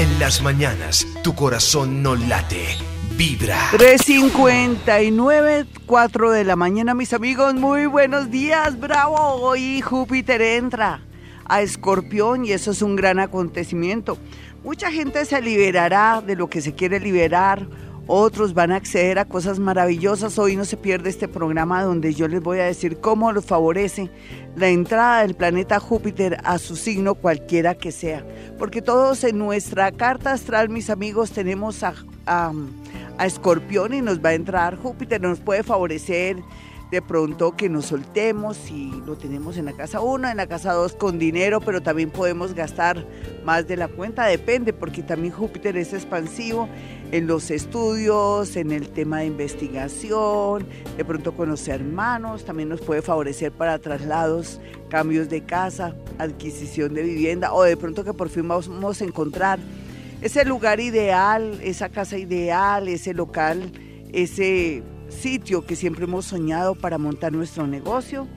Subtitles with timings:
[0.00, 2.64] En las mañanas, tu corazón no late,
[3.18, 3.58] vibra.
[3.72, 7.52] 3.59, 4 de la mañana, mis amigos.
[7.52, 9.18] Muy buenos días, bravo.
[9.18, 11.02] Hoy Júpiter entra
[11.44, 14.16] a Escorpión y eso es un gran acontecimiento.
[14.64, 17.66] Mucha gente se liberará de lo que se quiere liberar
[18.10, 20.36] otros van a acceder a cosas maravillosas.
[20.38, 24.10] Hoy no se pierde este programa donde yo les voy a decir cómo los favorece
[24.56, 28.26] la entrada del planeta Júpiter a su signo cualquiera que sea.
[28.58, 31.94] Porque todos en nuestra carta astral, mis amigos, tenemos a,
[32.26, 32.52] a,
[33.24, 36.38] Escorpión y nos va a entrar Júpiter, nos puede favorecer
[36.90, 40.72] de pronto que nos soltemos si lo tenemos en la casa 1, en la casa
[40.72, 43.06] 2 con dinero, pero también podemos gastar
[43.44, 46.68] más de la cuenta, depende, porque también Júpiter es expansivo
[47.12, 52.80] en los estudios, en el tema de investigación, de pronto con los hermanos, también nos
[52.80, 58.28] puede favorecer para traslados, cambios de casa, adquisición de vivienda, o de pronto que por
[58.28, 59.58] fin vamos a encontrar
[60.20, 63.72] ese lugar ideal, esa casa ideal, ese local,
[64.12, 68.28] ese sitio que siempre hemos soñado para montar nuestro negocio.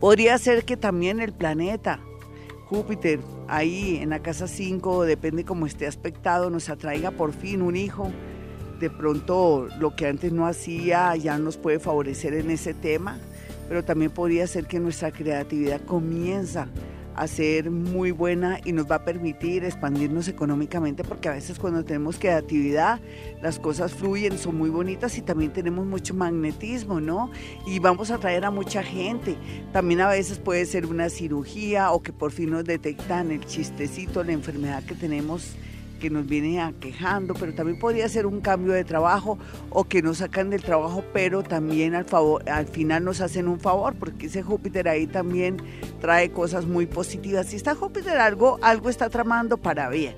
[0.00, 2.00] Podría ser que también el planeta,
[2.66, 3.20] Júpiter,
[3.52, 8.10] ahí en la casa 5, depende cómo esté aspectado, nos atraiga por fin un hijo.
[8.80, 13.18] De pronto lo que antes no hacía ya nos puede favorecer en ese tema,
[13.68, 16.66] pero también podría ser que nuestra creatividad comienza
[17.14, 21.84] a ser muy buena y nos va a permitir expandirnos económicamente porque a veces cuando
[21.84, 23.00] tenemos creatividad
[23.42, 27.30] las cosas fluyen, son muy bonitas y también tenemos mucho magnetismo, ¿no?
[27.66, 29.36] Y vamos a traer a mucha gente.
[29.72, 34.24] También a veces puede ser una cirugía o que por fin nos detectan el chistecito,
[34.24, 35.56] la enfermedad que tenemos
[36.02, 39.38] que nos viene aquejando, pero también podría ser un cambio de trabajo
[39.70, 43.60] o que nos sacan del trabajo, pero también al, favor, al final nos hacen un
[43.60, 45.58] favor, porque ese Júpiter ahí también
[46.00, 47.46] trae cosas muy positivas.
[47.46, 50.16] Si está Júpiter algo, algo está tramando para bien.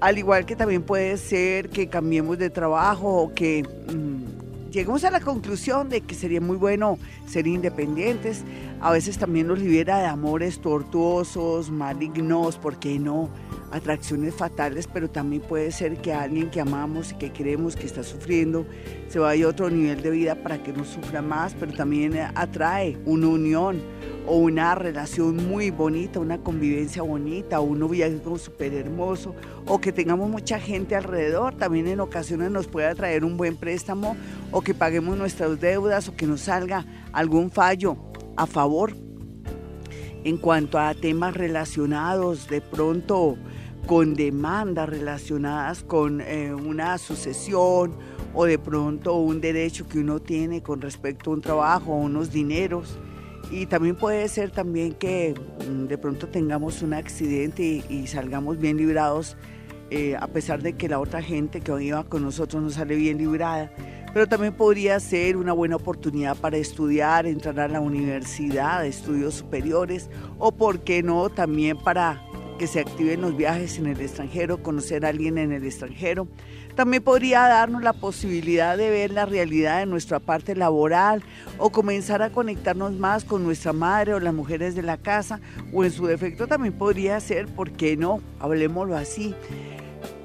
[0.00, 3.62] Al igual que también puede ser que cambiemos de trabajo o que...
[3.92, 8.44] Mmm, lleguemos a la conclusión de que sería muy bueno ser independientes.
[8.80, 13.30] A veces también nos libera de amores tortuosos, malignos, ¿por qué no?
[13.72, 18.04] Atracciones fatales, pero también puede ser que alguien que amamos y que queremos que está
[18.04, 18.66] sufriendo
[19.08, 22.98] se vaya a otro nivel de vida para que no sufra más, pero también atrae
[23.06, 23.80] una unión
[24.26, 29.34] o una relación muy bonita, una convivencia bonita, un noviazgo súper hermoso,
[29.66, 34.16] o que tengamos mucha gente alrededor, también en ocasiones nos puede traer un buen préstamo,
[34.52, 37.96] o que paguemos nuestras deudas, o que nos salga algún fallo
[38.36, 38.92] a favor.
[40.24, 43.36] En cuanto a temas relacionados de pronto
[43.86, 47.96] con demandas relacionadas con eh, una sucesión
[48.34, 52.32] o de pronto un derecho que uno tiene con respecto a un trabajo o unos
[52.32, 52.98] dineros,
[53.50, 55.34] y también puede ser también que
[55.68, 59.36] mm, de pronto tengamos un accidente y, salgamos bien librados,
[59.90, 63.18] eh, a pesar de que la otra gente que iba con nosotros no sale bien
[63.18, 63.70] librada.
[64.16, 70.08] Pero también podría ser una buena oportunidad para estudiar, entrar a la universidad, estudios superiores,
[70.38, 72.22] o por qué no, también para
[72.58, 76.28] que se activen los viajes en el extranjero, conocer a alguien en el extranjero.
[76.74, 81.22] También podría darnos la posibilidad de ver la realidad de nuestra parte laboral
[81.58, 85.40] o comenzar a conectarnos más con nuestra madre o las mujeres de la casa
[85.74, 88.22] o en su defecto también podría ser, ¿por qué no?
[88.40, 89.34] Hablemoslo así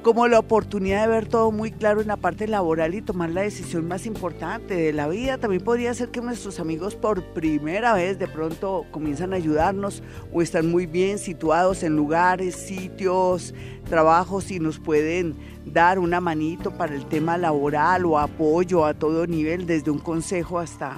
[0.01, 3.41] como la oportunidad de ver todo muy claro en la parte laboral y tomar la
[3.41, 5.37] decisión más importante de la vida.
[5.37, 10.01] También podría ser que nuestros amigos por primera vez de pronto comienzan a ayudarnos
[10.33, 13.53] o están muy bien situados en lugares, sitios,
[13.89, 15.35] trabajos y nos pueden
[15.65, 20.57] dar una manito para el tema laboral o apoyo a todo nivel, desde un consejo
[20.57, 20.95] hasta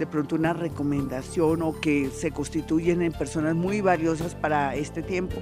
[0.00, 5.36] de pronto una recomendación o que se constituyen en personas muy valiosas para este tiempo.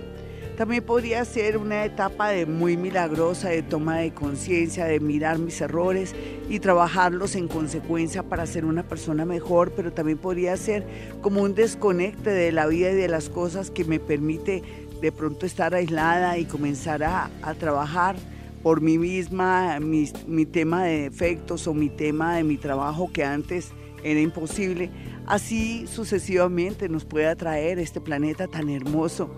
[0.60, 5.58] También podría ser una etapa de muy milagrosa de toma de conciencia, de mirar mis
[5.62, 6.14] errores
[6.50, 10.84] y trabajarlos en consecuencia para ser una persona mejor, pero también podría ser
[11.22, 14.62] como un desconecte de la vida y de las cosas que me permite
[15.00, 18.16] de pronto estar aislada y comenzar a, trabajar
[18.62, 23.24] por mí misma, mi, mi tema de defectos o mi tema de mi trabajo que
[23.24, 23.70] antes
[24.04, 24.90] era imposible.
[25.24, 29.30] Así sucesivamente nos puede atraer este planeta tan hermoso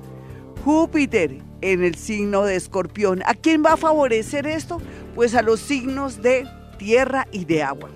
[0.64, 3.23] Júpiter en el signo de escorpión.
[3.26, 4.81] ¿A quién va a favorecer esto?
[5.14, 6.47] Pues a los signos de
[6.79, 7.91] tierra y de agua.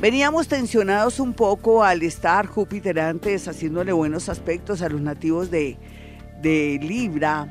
[0.00, 5.78] Veníamos tensionados un poco al estar Júpiter antes haciéndole buenos aspectos a los nativos de,
[6.42, 7.48] Libra,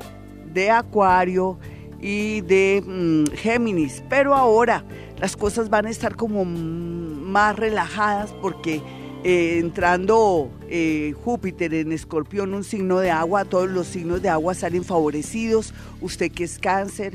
[0.54, 1.58] de Acuario
[2.00, 4.84] y de mm, Géminis, pero ahora
[5.20, 8.82] las cosas van a estar como más relajadas porque
[9.24, 14.54] Eh, entrando eh, Júpiter en escorpión, un signo de agua, todos los signos de agua
[14.54, 15.74] salen favorecidos.
[16.02, 17.14] Usted que es cáncer,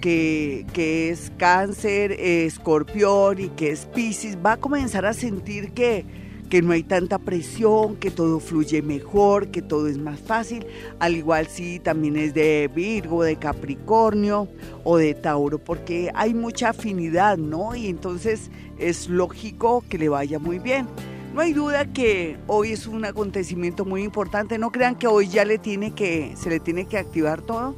[0.00, 6.04] que, que es cáncer, escorpión y que es piscis, va a comenzar a sentir que
[6.52, 10.66] que no hay tanta presión, que todo fluye mejor, que todo es más fácil,
[10.98, 14.48] al igual si también es de Virgo, de Capricornio
[14.84, 17.74] o de Tauro, porque hay mucha afinidad, ¿no?
[17.74, 20.88] Y entonces es lógico que le vaya muy bien.
[21.32, 24.58] No hay duda que hoy es un acontecimiento muy importante.
[24.58, 27.74] No crean que hoy ya le tiene que, se le tiene que activar todo.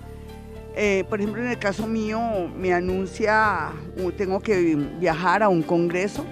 [0.74, 2.18] Eh, por ejemplo, en el caso mío,
[2.58, 3.70] me anuncia,
[4.16, 6.24] tengo que viajar a un congreso,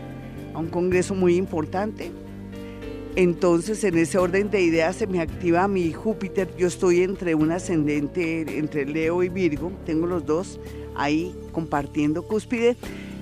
[0.53, 2.11] a un congreso muy importante.
[3.15, 6.49] Entonces, en ese orden de ideas se me activa mi Júpiter.
[6.57, 9.71] Yo estoy entre un ascendente, entre Leo y Virgo.
[9.87, 10.59] Tengo los dos
[10.97, 12.77] ahí compartiendo cúspide.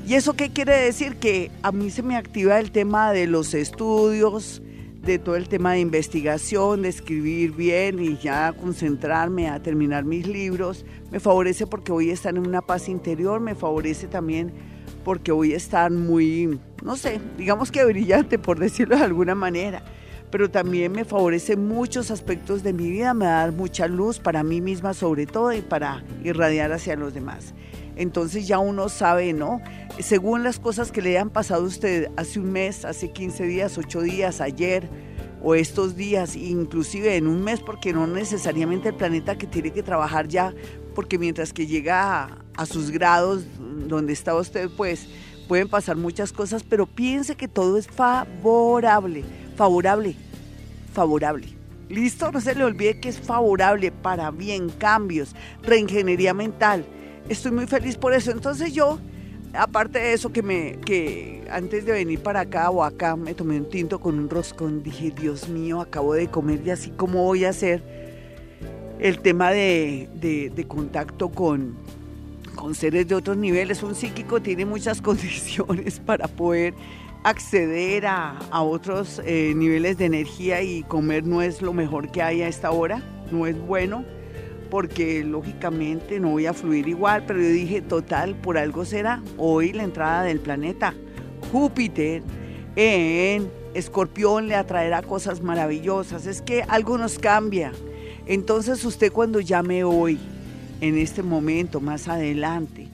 [0.07, 1.17] ¿Y eso qué quiere decir?
[1.17, 4.61] Que a mí se me activa el tema de los estudios,
[5.03, 10.27] de todo el tema de investigación, de escribir bien y ya concentrarme a terminar mis
[10.27, 10.85] libros.
[11.11, 14.53] Me favorece porque voy a estar en una paz interior, me favorece también
[15.05, 19.83] porque voy a estar muy, no sé, digamos que brillante por decirlo de alguna manera,
[20.31, 24.61] pero también me favorece muchos aspectos de mi vida, me da mucha luz para mí
[24.61, 27.55] misma sobre todo y para irradiar hacia los demás.
[27.97, 29.61] Entonces ya uno sabe, ¿no?
[29.99, 33.79] Según las cosas que le han pasado a usted hace un mes, hace 15 días,
[33.79, 34.89] 8 días, ayer
[35.43, 39.83] o estos días, inclusive en un mes, porque no necesariamente el planeta que tiene que
[39.83, 40.55] trabajar ya,
[40.95, 45.09] porque mientras que llega a, a sus grados donde está usted, pues
[45.49, 49.25] pueden pasar muchas cosas, pero piense que todo es favorable,
[49.57, 50.15] favorable,
[50.93, 51.49] favorable.
[51.89, 56.87] Listo, no se le olvide que es favorable para bien, cambios, reingeniería mental.
[57.31, 58.33] Estoy muy feliz por eso.
[58.33, 58.99] Entonces yo,
[59.55, 63.57] aparte de eso que me, que antes de venir para acá o acá me tomé
[63.57, 67.45] un tinto con un roscón, dije, Dios mío, acabo de comer y así como voy
[67.45, 67.83] a hacer
[68.99, 71.77] el tema de, de contacto con,
[72.57, 73.83] con seres de otros niveles.
[73.83, 76.75] Un psíquico tiene muchas condiciones para poder
[77.23, 82.43] acceder a, otros eh, niveles de energía y comer no es lo mejor que hay
[82.43, 84.05] a esta hora, no es bueno,
[84.71, 89.73] porque lógicamente no voy a fluir igual, pero yo dije, total, por algo será hoy
[89.73, 90.95] la entrada del planeta
[91.53, 92.23] Júpiter
[92.77, 97.73] en Escorpión le atraerá cosas maravillosas, es que algo nos cambia.
[98.27, 100.19] Entonces usted cuando llame hoy,
[100.81, 102.89] en este momento, más adelante,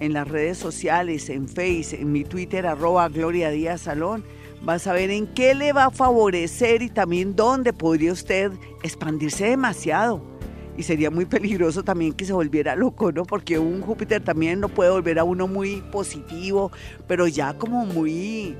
[0.00, 4.24] en las redes sociales, en Face, en mi Twitter, arroba Gloria Díaz Salón,
[4.66, 9.46] va a saber en qué le va a favorecer y también dónde podría usted expandirse
[9.46, 10.33] demasiado.
[10.76, 13.24] Y sería muy peligroso también que se volviera loco, ¿no?
[13.24, 16.72] Porque un Júpiter también no puede volver a uno muy positivo,
[17.06, 18.56] pero ya como muy,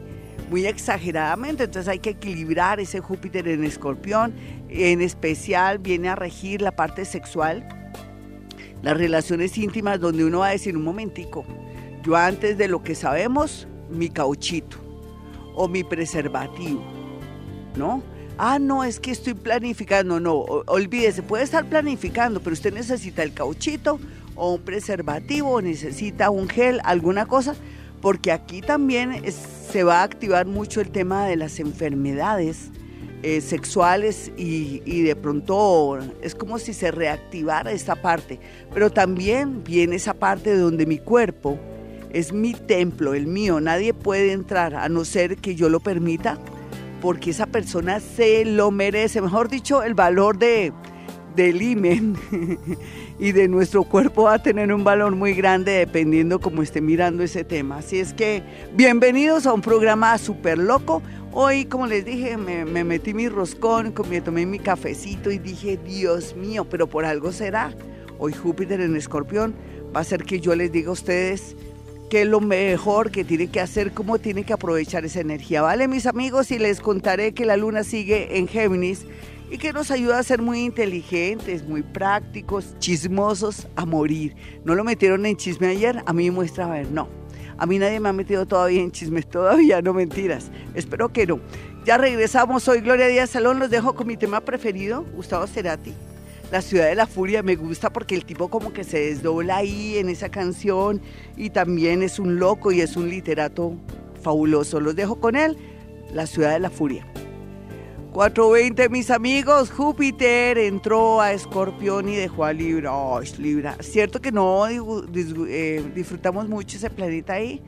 [0.50, 1.64] muy exageradamente.
[1.64, 4.34] Entonces hay que equilibrar ese Júpiter en escorpión.
[4.68, 7.66] En especial viene a regir la parte sexual
[8.84, 11.46] las relaciones íntimas donde uno va a decir un momentico,
[12.02, 14.76] yo antes de lo que sabemos, mi cauchito
[15.54, 16.84] o mi preservativo,
[17.76, 18.02] ¿no?
[18.36, 23.32] Ah, no, es que estoy planificando, no, olvídese, puede estar planificando, pero usted necesita el
[23.32, 24.00] cauchito
[24.34, 27.54] o un preservativo, necesita un gel, alguna cosa,
[28.00, 29.22] porque aquí también
[29.70, 32.70] se va a activar mucho el tema de las enfermedades
[33.22, 38.40] eh, sexuales y, y, de pronto es como si se reactivara esta parte.
[38.74, 41.58] Pero también viene esa parte de donde mi cuerpo
[42.12, 43.60] es mi templo, el mío.
[43.60, 46.38] Nadie puede entrar a no ser que yo lo permita
[47.04, 49.20] porque esa persona se lo merece.
[49.20, 50.72] Mejor dicho, el valor de,
[51.36, 52.16] del imen
[53.18, 57.22] y de nuestro cuerpo va a tener un valor muy grande dependiendo cómo esté mirando
[57.22, 57.76] ese tema.
[57.76, 58.42] Así es que
[58.72, 61.02] bienvenidos a un programa súper loco.
[61.30, 66.34] Hoy, como les dije, me, metí mi roscón, me tomé mi cafecito y dije, Dios
[66.34, 67.70] mío, pero por algo será.
[68.18, 69.54] Hoy Júpiter en escorpión
[69.94, 71.54] va a ser que yo les diga a ustedes
[72.14, 75.62] qué es lo mejor que tienen que hacer, cómo tienen que aprovechar esa energía.
[75.62, 76.52] ¿Vale, mis amigos?
[76.52, 79.04] Y les contaré que la luna sigue en Géminis
[79.50, 84.36] y que nos ayuda a ser muy inteligentes, muy prácticos, chismosos a morir.
[84.64, 86.04] ¿No lo metieron en chisme ayer?
[86.06, 87.08] A mí muestra a ver, no.
[87.58, 90.52] A mí nadie me ha metido todavía en chismes, todavía no mentiras.
[90.74, 91.40] Espero que no.
[91.84, 95.92] Ya regresamos, soy Gloria Díaz Salón, los dejo con mi tema preferido, Gustavo Cerati.
[96.54, 99.98] La ciudad de la furia me gusta porque el tipo como que se desdobla ahí
[99.98, 101.02] en esa canción
[101.36, 103.74] y también es un loco y es un literato
[104.22, 104.78] fabuloso.
[104.78, 105.56] Los dejo con él,
[106.12, 107.08] La ciudad de la furia.
[108.12, 112.94] 420, mis amigos, Júpiter entró a Escorpión y dejó a Libra.
[112.94, 113.76] Oh, Libra.
[113.80, 117.60] Cierto que no eh, disfrutamos mucho ese planeta ahí,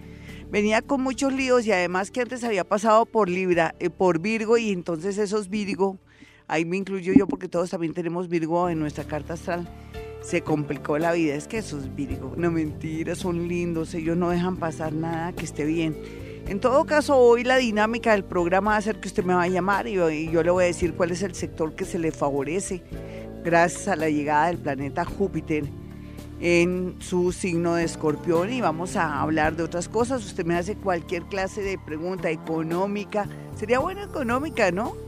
[0.49, 4.57] venía con muchos líos y además que antes había pasado por Libra, eh, por Virgo
[4.59, 5.99] y entonces esos Virgo,
[6.49, 9.69] ahí me incluyo yo porque todos también tenemos Virgo en nuestra carta astral,
[10.23, 11.35] se complicó la vida.
[11.35, 15.65] Es que esos Virgo, no mentiras, son lindos, ellos no dejan pasar nada que esté
[15.65, 15.97] bien.
[16.49, 19.43] En todo caso, hoy la dinámica del programa va a ser que usted me va
[19.43, 22.12] a llamar y yo le voy a decir cuál es el sector que se le
[22.12, 22.83] favorece
[23.45, 25.65] gracias a la llegada del planeta Júpiter
[26.41, 30.25] en su signo de escorpión y vamos a hablar de otras cosas.
[30.25, 33.29] Usted me hace cualquier clase de pregunta económica.
[33.57, 35.06] Sería buena económica, ¿no?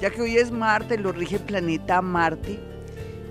[0.00, 2.60] Ya que hoy es Marte, lo rige planeta Marte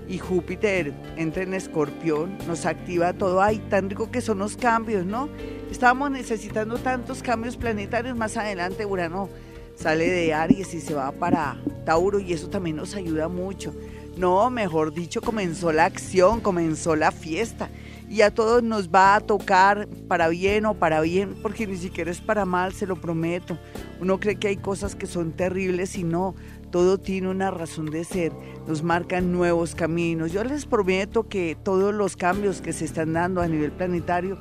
[0.06, 3.40] y Júpiter entra en escorpión, nos activa todo.
[3.40, 5.28] Ay, tan rico que son los cambios, ¿no?
[5.70, 8.16] Estábamos necesitando tantos cambios planetarios.
[8.16, 9.30] Más adelante Urano
[9.76, 13.74] sale de Aries y se va para Tauro y eso también nos ayuda mucho.
[14.18, 17.70] No, mejor dicho, comenzó la acción, comenzó la fiesta
[18.10, 22.10] y a todos nos va a tocar para bien o para bien, porque ni siquiera
[22.10, 23.58] es para mal, se lo prometo.
[24.00, 26.34] Uno cree que hay cosas que son terribles y no,
[26.70, 28.32] todo tiene una razón de ser,
[28.66, 30.32] nos marcan nuevos caminos.
[30.32, 34.38] Yo les prometo que todos los cambios que se están dando a nivel planetario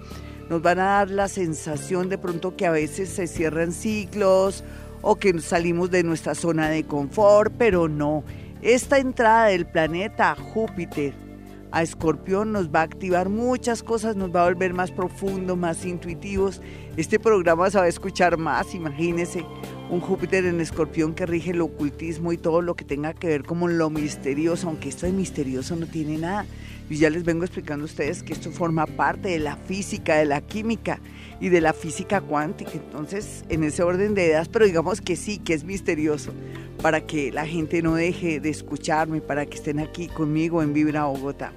[0.50, 4.64] nos van a dar la sensación de pronto que a veces se cierran ciclos
[5.02, 8.24] o que salimos de nuestra zona de confort, pero no.
[8.62, 11.27] Esta entrada del planeta Júpiter
[11.72, 15.86] a Escorpión nos va a activar muchas cosas, nos va a volver más profundos, más
[15.86, 16.62] intuitivos.
[16.96, 19.46] Este programa se va a escuchar más, imagínense,
[19.90, 23.44] un Júpiter en Escorpión que rige el ocultismo y todo lo que tenga que ver
[23.44, 26.46] como lo misterioso, aunque esto de misterioso no tiene nada.
[26.90, 30.26] Y ya les vengo explicando a ustedes que esto forma parte de la física, de
[30.26, 31.02] la química
[31.40, 32.72] y de la física cuántica.
[32.74, 36.34] Entonces, en ese orden de ideas, pero digamos que sí, que es misterioso,
[36.82, 41.06] para que la gente no deje de escucharme, para que estén aquí conmigo en Vibra
[41.06, 41.52] Bogotá.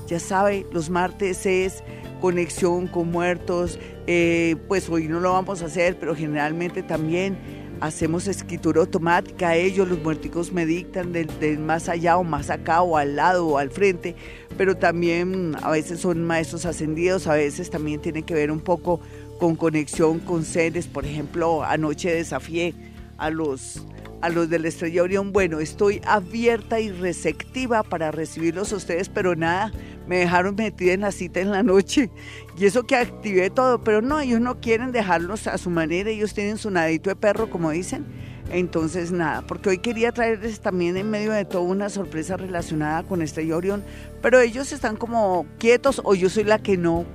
[0.07, 1.83] ya sabe, los martes es
[2.21, 3.77] conexión con muertos.
[4.07, 7.37] Eh, pues hoy no lo vamos a hacer, pero generalmente también
[7.81, 12.97] hacemos escritura automática, ellos los muerticos me dictan del, más allá o más acá o
[12.97, 14.15] al lado o al frente,
[14.57, 19.01] pero también a veces son maestros ascendidos, a veces también tiene que ver un poco
[19.39, 22.73] con conexión con seres, por ejemplo, anoche desafié
[23.17, 23.85] a los
[24.21, 29.07] a los de la Estrella Orión, bueno, estoy abierta y receptiva para recibirlos a ustedes,
[29.07, 29.71] pero nada,
[30.07, 32.09] me dejaron metida en la cita en la noche
[32.57, 36.33] y eso que activé todo, pero no, ellos no quieren dejarlos a su manera, ellos
[36.33, 38.05] tienen su nadito de perro, como dicen.
[38.51, 43.21] Entonces, nada, porque hoy quería traerles también en medio de todo una sorpresa relacionada con
[43.23, 43.83] Estrella Orión,
[44.21, 47.05] pero ellos están como quietos o yo soy la que no,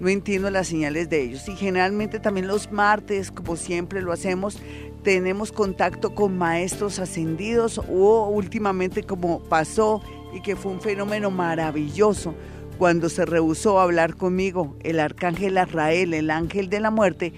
[0.00, 1.48] no entiendo las señales de ellos.
[1.48, 4.58] Y generalmente también los martes, como siempre lo hacemos,
[5.02, 10.02] tenemos contacto con maestros ascendidos o últimamente como pasó
[10.36, 12.34] y que fue un fenómeno maravilloso
[12.76, 17.32] cuando se rehusó hablar conmigo el arcángel Arrael, el ángel de la muerte,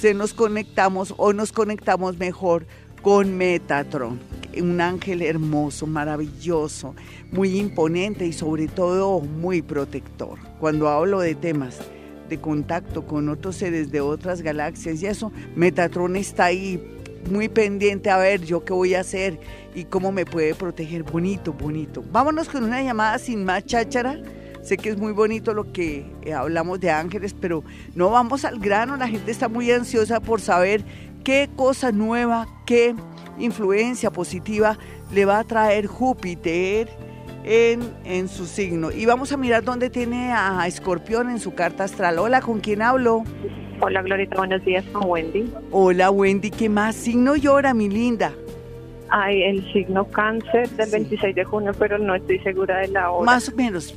[0.00, 2.66] se nos conectamos o nos conectamos mejor
[3.02, 4.18] con Metatron,
[4.58, 6.94] un ángel hermoso, maravilloso,
[7.30, 10.38] muy imponente y sobre todo muy protector.
[10.58, 11.78] Cuando hablo de temas
[12.30, 16.82] de contacto con otros seres de otras galaxias y eso, Metatron está ahí
[17.30, 19.38] muy pendiente a ver yo qué voy a hacer
[19.74, 21.02] y cómo me puede proteger.
[21.02, 22.02] Bonito, bonito.
[22.10, 24.20] Vámonos con una llamada sin más cháchara.
[24.62, 28.58] Sé que es muy bonito lo que eh, hablamos de ángeles, pero no vamos al
[28.58, 28.96] grano.
[28.96, 30.84] La gente está muy ansiosa por saber
[31.24, 32.94] qué cosa nueva, qué
[33.38, 34.78] influencia positiva
[35.12, 36.88] le va a traer Júpiter
[37.44, 38.90] en, en su signo.
[38.90, 42.18] Y vamos a mirar dónde tiene a Escorpión en su carta astral.
[42.18, 43.24] Hola, ¿con quién hablo?
[43.80, 45.52] Hola Glorita, buenos días con Wendy.
[45.70, 48.34] Hola Wendy, ¿qué más signo llora, mi linda?
[49.08, 53.24] Ay, el signo cáncer del 26 de junio, pero no estoy segura de la hora.
[53.24, 53.94] Más o menos,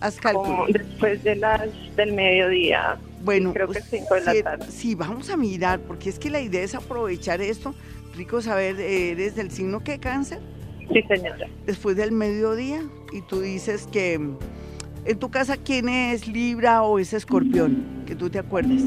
[0.00, 0.66] haz cálculo.
[0.68, 2.98] después de las del mediodía.
[3.22, 4.66] Bueno, creo que 5 de la tarde.
[4.68, 7.74] Sí, vamos a mirar, porque es que la idea es aprovechar esto.
[8.16, 10.40] Rico saber, ¿eres del signo que cáncer?
[10.92, 11.46] Sí, señora.
[11.64, 14.20] Después del mediodía, y tú dices que
[15.04, 18.04] en tu casa, ¿quién es Libra o es Escorpión?
[18.06, 18.82] Que tú te acuerdes.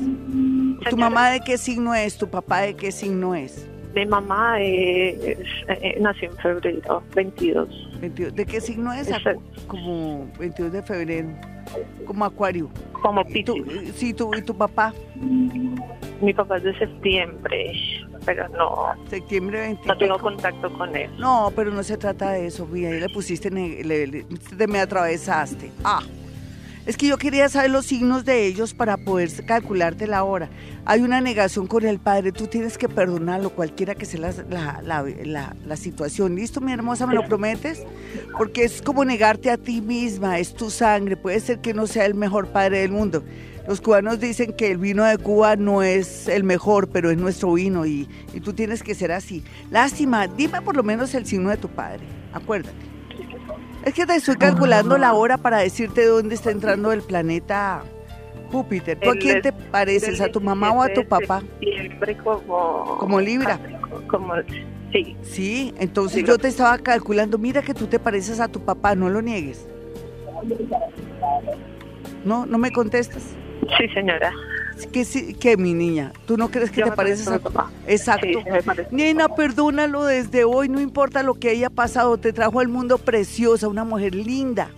[0.89, 2.17] ¿Tu mamá de qué signo es?
[2.17, 3.67] ¿Tu papá de qué signo es?
[3.93, 5.37] Mi mamá eh,
[5.99, 7.69] nació en febrero, 22.
[8.33, 9.09] ¿De qué signo es?
[9.67, 11.29] Como 22 de febrero.
[12.05, 12.69] Como Acuario.
[13.01, 13.95] Como Piscis.
[13.95, 14.93] Sí, tú, ¿y tu papá?
[16.21, 17.73] Mi papá es de septiembre,
[18.25, 18.93] pero no.
[19.09, 19.87] Septiembre 20.
[19.87, 21.11] No tengo contacto con él.
[21.17, 22.67] No, pero no se trata de eso.
[22.73, 25.71] Ahí le pusiste, le, le, me atravesaste.
[25.83, 26.01] Ah.
[26.85, 30.49] Es que yo quería saber los signos de ellos para poder calcularte la hora.
[30.85, 35.55] Hay una negación con el padre, tú tienes que perdonarlo, cualquiera que sea la, la,
[35.65, 36.35] la, situación.
[36.35, 37.07] ¿Listo, mi hermosa?
[37.07, 37.83] ¿Me lo prometes?
[38.37, 41.17] Porque es como negarte a ti misma, es tu sangre.
[41.17, 43.23] Puede ser que no sea el mejor padre del mundo.
[43.67, 47.53] Los cubanos dicen que el vino de Cuba no es el mejor, pero es nuestro
[47.53, 49.43] vino y, y tú tienes que ser así.
[49.71, 52.77] Lástima, dime por lo menos el signo de tu padre, acuérdate.
[53.83, 57.83] Es que te estoy calculando la hora para decirte dónde está entrando el planeta
[58.51, 58.99] Júpiter.
[58.99, 60.21] ¿Tú a quién te pareces?
[60.21, 61.43] ¿A tu mamá o a tu papá?
[61.59, 62.97] Siempre como...
[62.99, 63.59] Como Libra.
[64.07, 64.33] Como,
[64.91, 65.15] sí.
[65.21, 69.09] Sí, entonces yo te estaba calculando, mira que tú te pareces a tu papá, no
[69.09, 69.67] lo niegues.
[72.23, 73.23] No, no me contestas.
[73.77, 74.31] Sí, señora.
[75.39, 76.11] ¿Qué, mi niña?
[76.25, 77.71] ¿Tú no crees que te pareces a tu papá?
[77.87, 78.27] Exacto.
[78.91, 83.67] Nena, perdónalo desde hoy, no importa lo que haya pasado, te trajo al mundo preciosa,
[83.67, 84.69] una mujer linda.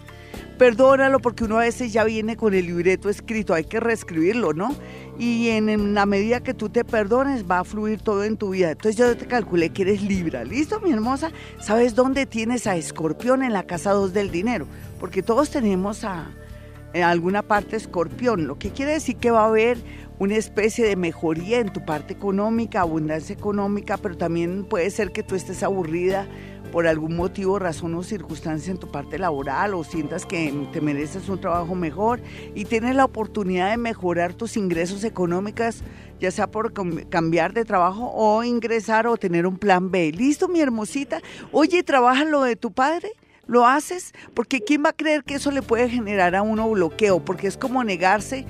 [0.58, 4.76] Perdónalo porque uno a veces ya viene con el libreto escrito, hay que reescribirlo, ¿no?
[5.20, 8.72] Y en, la medida que tú te perdones va a fluir todo en tu vida.
[8.72, 10.44] Entonces yo te calculé que eres Libra.
[10.44, 11.32] ¿Listo, mi hermosa?
[11.60, 14.68] ¿Sabes dónde tienes a Escorpión en la casa 2 del dinero?
[15.00, 16.28] Porque todos tenemos a
[16.94, 19.78] en alguna parte escorpión, lo que quiere decir que va a haber
[20.20, 25.24] una especie de mejoría en tu parte económica, abundancia económica, pero también puede ser que
[25.24, 26.28] tú estés aburrida
[26.72, 31.30] por algún motivo, razón o circunstancia en tu parte laboral o sientas que te mereces
[31.30, 32.20] un trabajo mejor
[32.56, 35.84] y tienes la oportunidad de mejorar tus ingresos económicos,
[36.20, 36.74] ya sea por
[37.10, 40.12] cambiar de trabajo o ingresar o tener un plan B.
[40.12, 41.22] ¿Listo, mi hermosita?
[41.52, 43.12] Oye, ¿trabaja lo de tu padre?
[43.48, 47.20] Lo haces porque ¿quién va a creer que eso le puede generar a uno bloqueo?
[47.24, 48.46] Porque es como negarse,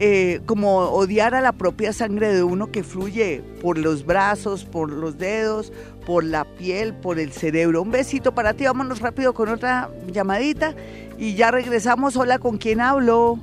[0.00, 4.90] eh, como odiar a la propia sangre de uno que fluye por los brazos, por
[4.90, 5.72] los dedos,
[6.06, 7.82] por la piel, por el cerebro.
[7.82, 10.74] Un besito para ti, vámonos rápido con otra llamadita
[11.18, 12.16] y ya regresamos.
[12.16, 13.38] Hola, ¿con quién hablo?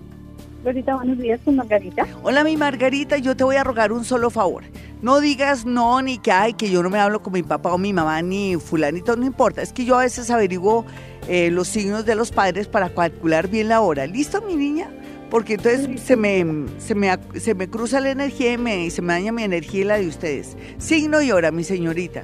[0.66, 2.08] Margarita, buenos días, con Margarita.
[2.24, 4.64] Hola, mi Margarita, yo te voy a rogar un solo favor.
[5.04, 7.78] No digas no, ni que hay, que yo no me hablo con mi papá o
[7.78, 9.62] mi mamá, ni fulanito, no importa.
[9.62, 10.84] Es que yo a veces averiguo
[11.28, 14.08] eh, los signos de los padres para calcular bien la hora.
[14.08, 14.90] ¿Listo, mi niña?
[15.30, 16.44] Porque entonces se me,
[16.80, 19.82] se me, se me cruza la energía y, me, y se me daña mi energía
[19.82, 20.58] y la de ustedes.
[20.80, 22.24] Signo y hora, mi señorita.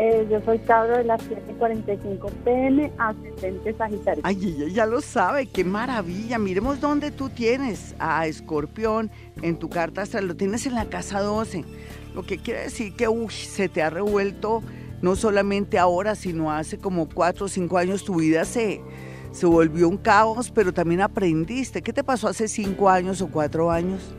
[0.00, 4.22] Eh, yo soy Tauro de las 7:45 pm, ascendente Sagitario.
[4.24, 6.38] Ay, ella ya lo sabe, qué maravilla.
[6.38, 9.10] Miremos dónde tú tienes a Escorpión
[9.42, 10.28] en tu carta astral.
[10.28, 11.64] Lo tienes en la casa 12.
[12.14, 14.62] Lo que quiere decir que uy, se te ha revuelto
[15.02, 18.80] no solamente ahora, sino hace como 4 o 5 años tu vida se,
[19.32, 21.82] se volvió un caos, pero también aprendiste.
[21.82, 24.14] ¿Qué te pasó hace 5 años o 4 años?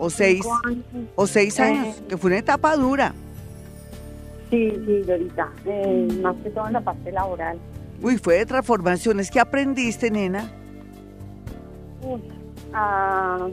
[0.00, 0.40] o 6
[1.14, 3.14] o 6 años, eh, que fue una etapa dura.
[4.52, 7.58] Sí, sí, Dorita, eh, más que todo en la parte laboral.
[8.02, 9.30] Uy, fue de transformaciones.
[9.30, 10.52] ¿Qué aprendiste, nena?
[12.02, 12.20] Uy,
[12.74, 13.48] a,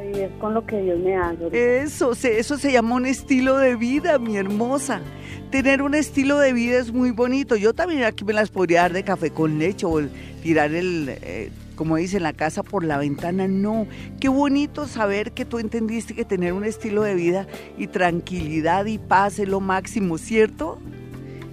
[0.00, 1.50] vivir con lo que Dios me dado.
[1.52, 5.02] Eso, eso se llama un estilo de vida, mi hermosa.
[5.50, 7.54] Tener un estilo de vida es muy bonito.
[7.56, 10.00] Yo también aquí me las podría dar de café con leche o
[10.42, 13.48] tirar el, eh, como dicen, la casa por la ventana.
[13.48, 13.86] No,
[14.20, 17.46] qué bonito saber que tú entendiste que tener un estilo de vida
[17.78, 20.78] y tranquilidad y paz es lo máximo, ¿cierto?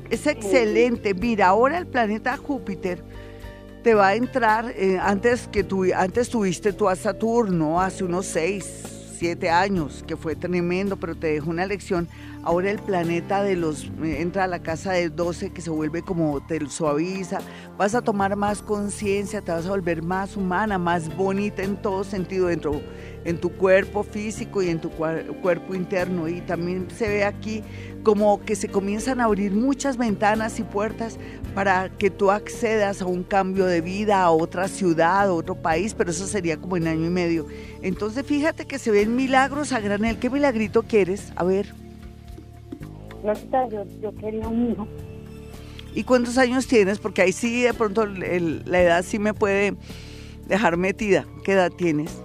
[0.10, 1.14] Es excelente.
[1.14, 3.04] Mira, ahora el planeta Júpiter
[3.84, 8.26] te va a entrar, eh, antes que tú, antes tuviste tú a Saturno hace unos
[8.26, 8.66] seis,
[9.18, 12.08] siete años, que fue tremendo, pero te dejó una lección.
[12.44, 16.02] Ahora el planeta de los eh, entra a la casa de 12 que se vuelve
[16.02, 17.40] como te suaviza.
[17.78, 22.04] Vas a tomar más conciencia, te vas a volver más humana, más bonita en todo
[22.04, 22.82] sentido dentro
[23.26, 26.30] en tu cuerpo físico y en tu cuerpo interno.
[26.30, 27.62] Y también se ve aquí
[28.04, 31.18] como que se comienzan a abrir muchas ventanas y puertas
[31.54, 35.94] para que tú accedas a un cambio de vida, a otra ciudad, a otro país,
[35.94, 37.48] pero eso sería como en año y medio.
[37.82, 40.20] Entonces fíjate que se ven milagros a granel.
[40.20, 41.34] ¿Qué milagrito quieres?
[41.36, 41.89] A ver.
[43.24, 44.88] Yo, yo quería un hijo.
[45.94, 47.00] ¿Y cuántos años tienes?
[47.00, 49.76] Porque ahí sí de pronto la edad sí me puede
[50.48, 51.26] dejar metida.
[51.44, 52.22] ¿Qué edad tienes?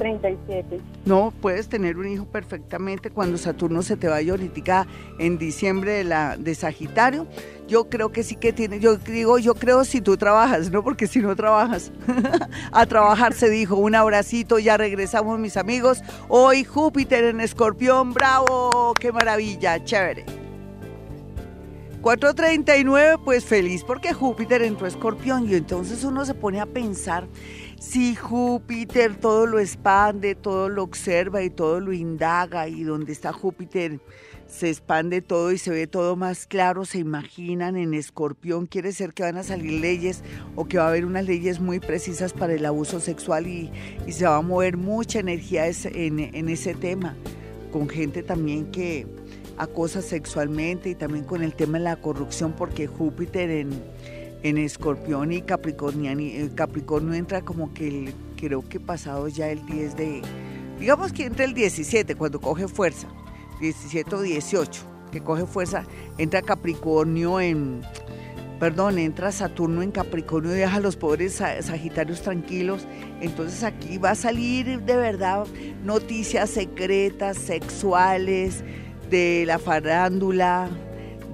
[0.00, 0.80] 37.
[1.04, 4.86] No, puedes tener un hijo perfectamente cuando Saturno se te vaya ahorita
[5.18, 7.26] en diciembre de, la, de Sagitario.
[7.68, 10.82] Yo creo que sí que tiene, yo digo, yo creo si tú trabajas, ¿no?
[10.82, 11.92] Porque si no trabajas,
[12.72, 16.00] a trabajar se dijo, un abracito, ya regresamos mis amigos.
[16.28, 20.24] Hoy Júpiter en Escorpión, bravo, qué maravilla, chévere.
[22.00, 27.28] 439, pues feliz porque Júpiter entró Escorpión y entonces uno se pone a pensar
[27.80, 33.32] si Júpiter todo lo expande, todo lo observa y todo lo indaga y donde está
[33.32, 34.00] Júpiter
[34.46, 39.14] se expande todo y se ve todo más claro, se imaginan en escorpión, quiere ser
[39.14, 40.22] que van a salir leyes
[40.56, 43.70] o que va a haber unas leyes muy precisas para el abuso sexual y,
[44.10, 47.16] se va a mover mucha energía en, en ese tema,
[47.72, 49.06] con gente también que
[49.56, 53.70] acosa sexualmente y también con el tema de la corrupción, porque Júpiter en,
[54.42, 59.96] en escorpión y Capricornio, eh, Capricornio entra como que creo que pasado ya el 10
[59.96, 60.22] de,
[60.78, 63.08] digamos que entra el 17 cuando coge fuerza
[63.60, 65.84] 17 o 18, que coge fuerza,
[66.18, 67.82] entra Capricornio en,
[68.58, 72.86] perdón, entra Saturno en Capricornio y deja a los pobres Sagitarios tranquilos.
[73.20, 75.46] Entonces aquí va a salir de verdad
[75.84, 78.64] noticias secretas, sexuales,
[79.10, 80.70] de la farándula,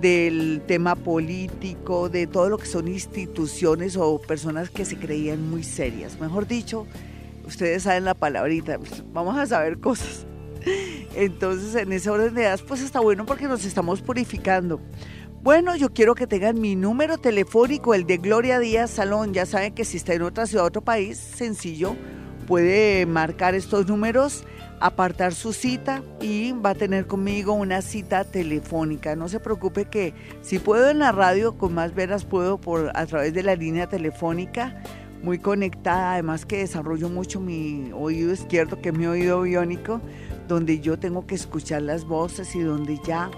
[0.01, 5.63] del tema político, de todo lo que son instituciones o personas que se creían muy
[5.63, 6.21] serias.
[6.21, 6.87] Mejor dicho,
[7.47, 8.79] ustedes saben la palabrita,
[9.13, 10.27] vamos a saber cosas.
[11.17, 14.81] Entonces, en ese orden de edad, pues está bueno porque nos estamos purificando.
[15.43, 19.33] Bueno, yo quiero que tengan mi número telefónico, el de Gloria Díaz Salón.
[19.33, 21.95] Ya saben que si está en otra ciudad, otro país, sencillo,
[22.47, 24.45] puede marcar estos números,
[24.81, 29.17] apartar su cita y va a tener conmigo una cita telefónica.
[29.17, 33.07] No se preocupe que si puedo en la radio, con más veras puedo por a
[33.07, 34.83] través de la línea telefónica
[35.23, 40.01] muy conectada, además que desarrollo mucho mi oído izquierdo, que es mi oído biónico
[40.49, 43.31] donde yo tengo que escuchar las voces y donde ya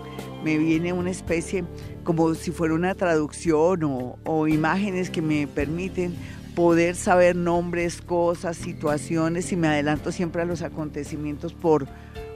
[0.45, 1.65] me viene una especie
[2.05, 6.15] como si fuera una traducción o, imágenes que me permiten
[6.59, 11.87] poder saber nombres, cosas, situaciones y me adelanto siempre a los acontecimientos por,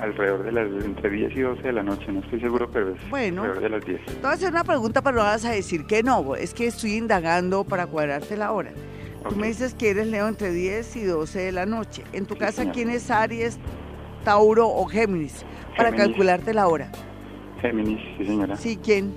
[0.00, 3.10] alrededor de las entre 10 y 12 de la noche, no estoy seguro, pero es
[3.10, 4.06] bueno, alrededor de las 10.
[4.06, 6.68] Te voy a hacer una pregunta, pero no vas a decir que no, es que
[6.68, 8.70] estoy indagando para cuadrarte la hora.
[9.28, 12.04] Tú me dices que eres Leo entre 10 y 12 de la noche.
[12.12, 13.58] ¿En tu casa quién es Aries,
[14.24, 15.44] Tauro o Géminis?
[15.76, 16.92] Para calcularte la hora.
[17.60, 18.56] Géminis, sí señora.
[18.56, 19.12] Sí, ¿quién?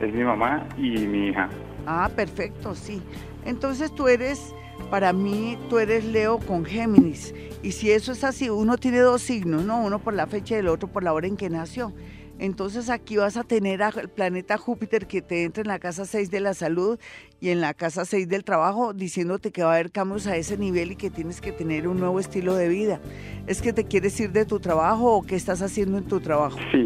[0.00, 1.48] Es mi mamá y mi hija.
[1.86, 3.02] Ah, perfecto, sí.
[3.44, 4.54] Entonces tú eres
[4.90, 7.34] para mí tú eres Leo con Géminis.
[7.62, 9.82] Y si eso es así, uno tiene dos signos, ¿no?
[9.82, 11.92] Uno por la fecha y el otro por la hora en que nació.
[12.38, 16.30] Entonces aquí vas a tener al planeta Júpiter que te entra en la casa 6
[16.30, 16.98] de la salud
[17.40, 20.56] y en la casa 6 del trabajo diciéndote que va a haber cambios a ese
[20.58, 23.00] nivel y que tienes que tener un nuevo estilo de vida.
[23.46, 26.58] ¿Es que te quieres ir de tu trabajo o qué estás haciendo en tu trabajo?
[26.72, 26.84] Sí,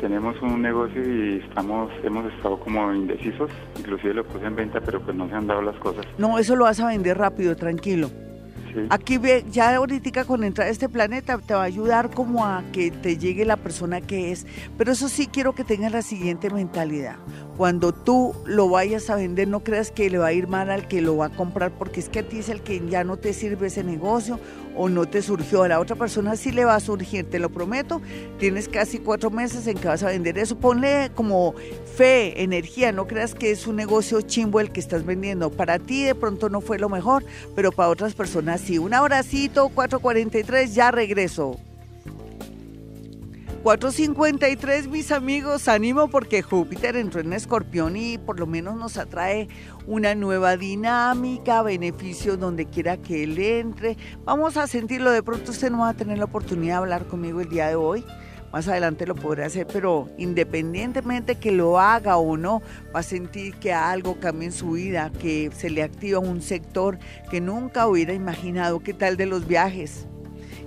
[0.00, 5.00] tenemos un negocio y estamos, hemos estado como indecisos, inclusive lo puse en venta, pero
[5.00, 6.04] pues no se han dado las cosas.
[6.18, 8.10] No, eso lo vas a vender rápido, tranquilo.
[8.90, 12.90] Aquí ya ahorita con entrar a este planeta te va a ayudar como a que
[12.90, 14.46] te llegue la persona que es.
[14.78, 17.16] Pero eso sí quiero que tengas la siguiente mentalidad.
[17.56, 20.88] Cuando tú lo vayas a vender, no creas que le va a ir mal al
[20.88, 23.18] que lo va a comprar, porque es que a ti es el que ya no
[23.18, 24.40] te sirve ese negocio
[24.76, 25.62] o no te surgió.
[25.62, 28.00] A la otra persona sí le va a surgir, te lo prometo.
[28.38, 30.58] Tienes casi cuatro meses en que vas a vender eso.
[30.58, 31.54] Ponle como
[31.96, 32.92] fe, energía.
[32.92, 35.50] No creas que es un negocio chimbo el que estás vendiendo.
[35.50, 38.78] Para ti de pronto no fue lo mejor, pero para otras personas sí.
[38.78, 41.58] Un abracito, 443, ya regreso.
[43.62, 49.48] 453, mis amigos, ánimo porque Júpiter entró en Escorpión y por lo menos nos atrae
[49.86, 53.98] una nueva dinámica, beneficios donde quiera que él entre.
[54.24, 57.42] Vamos a sentirlo, de pronto usted no va a tener la oportunidad de hablar conmigo
[57.42, 58.02] el día de hoy.
[58.50, 62.62] Más adelante lo podrá hacer, pero independientemente que lo haga o no,
[62.94, 66.98] va a sentir que algo cambia en su vida, que se le activa un sector
[67.30, 68.80] que nunca hubiera imaginado.
[68.80, 70.06] ¿Qué tal de los viajes?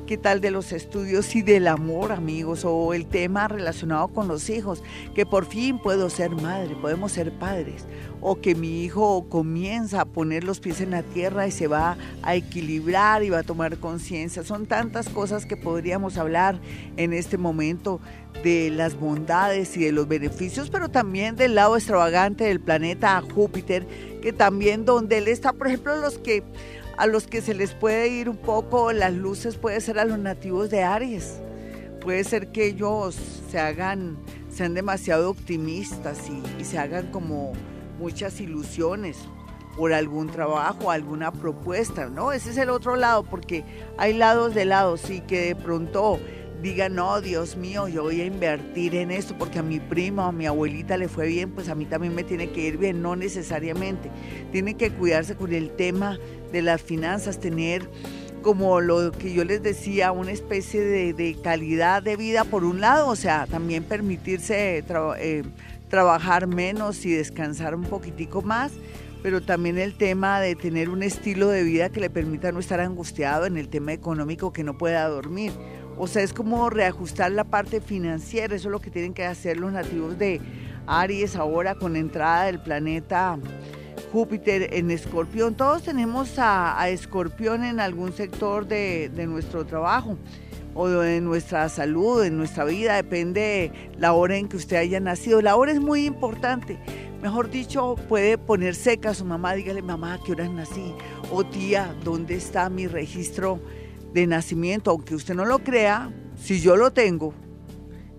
[0.07, 2.65] ¿Qué tal de los estudios y del amor, amigos?
[2.65, 4.83] O el tema relacionado con los hijos,
[5.15, 7.85] que por fin puedo ser madre, podemos ser padres.
[8.19, 11.95] O que mi hijo comienza a poner los pies en la tierra y se va
[12.21, 14.43] a equilibrar y va a tomar conciencia.
[14.43, 16.59] Son tantas cosas que podríamos hablar
[16.97, 18.01] en este momento
[18.43, 23.87] de las bondades y de los beneficios, pero también del lado extravagante del planeta Júpiter,
[24.21, 26.43] que también donde él está, por ejemplo, los que
[26.97, 30.19] a los que se les puede ir un poco las luces puede ser a los
[30.19, 31.41] nativos de Aries.
[32.01, 33.15] Puede ser que ellos
[33.49, 34.17] se hagan,
[34.49, 37.53] sean demasiado optimistas y, se hagan como
[37.97, 39.17] muchas ilusiones
[39.77, 42.31] por algún trabajo, alguna propuesta, ¿no?
[42.31, 43.63] Ese es el otro lado, porque
[43.97, 46.19] hay lados de lados, sí, que de pronto
[46.63, 50.29] diga, no, Dios mío, yo voy a invertir en esto porque a mi prima o
[50.29, 53.01] a mi abuelita le fue bien, pues a mí también me tiene que ir bien,
[53.01, 54.09] no necesariamente.
[54.51, 56.17] Tienen que cuidarse con el tema
[56.53, 57.89] de las finanzas, tener
[58.43, 63.07] como lo que yo les decía, una especie de, calidad de vida por un lado,
[63.07, 64.83] o sea, también permitirse
[65.17, 65.43] eh,
[65.89, 68.71] trabajar menos y descansar un poquitico más,
[69.23, 72.79] pero también el tema de tener un estilo de vida que le permita no estar
[72.79, 75.51] angustiado en el tema económico que no pueda dormir.
[75.97, 79.57] O sea, es como reajustar la parte financiera, eso es lo que tienen que hacer
[79.57, 80.41] los nativos de
[80.85, 83.39] Aries ahora con entrada del planeta
[84.11, 85.55] Júpiter en Escorpión.
[85.55, 90.17] Todos tenemos a, Escorpión en algún sector de, nuestro trabajo
[90.75, 95.41] o de nuestra salud, en nuestra vida, depende la hora en que usted haya nacido.
[95.41, 96.79] La hora es muy importante.
[97.21, 100.93] Mejor dicho, puede poner seca a su mamá, dígale, mamá, ¿a qué hora nací?
[101.31, 103.61] O tía, ¿dónde está mi registro?
[104.13, 107.33] de nacimiento, aunque usted no lo crea, si yo lo tengo,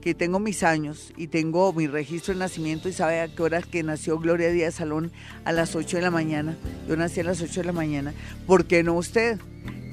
[0.04, 3.64] que tengo mis años y tengo mi registro de nacimiento y sabe a qué horas
[3.64, 5.10] que nació Gloria Díaz Salón
[5.46, 8.12] a las 8 de la mañana, yo nací a las 8 de la mañana,
[8.46, 9.40] ¿por qué no usted?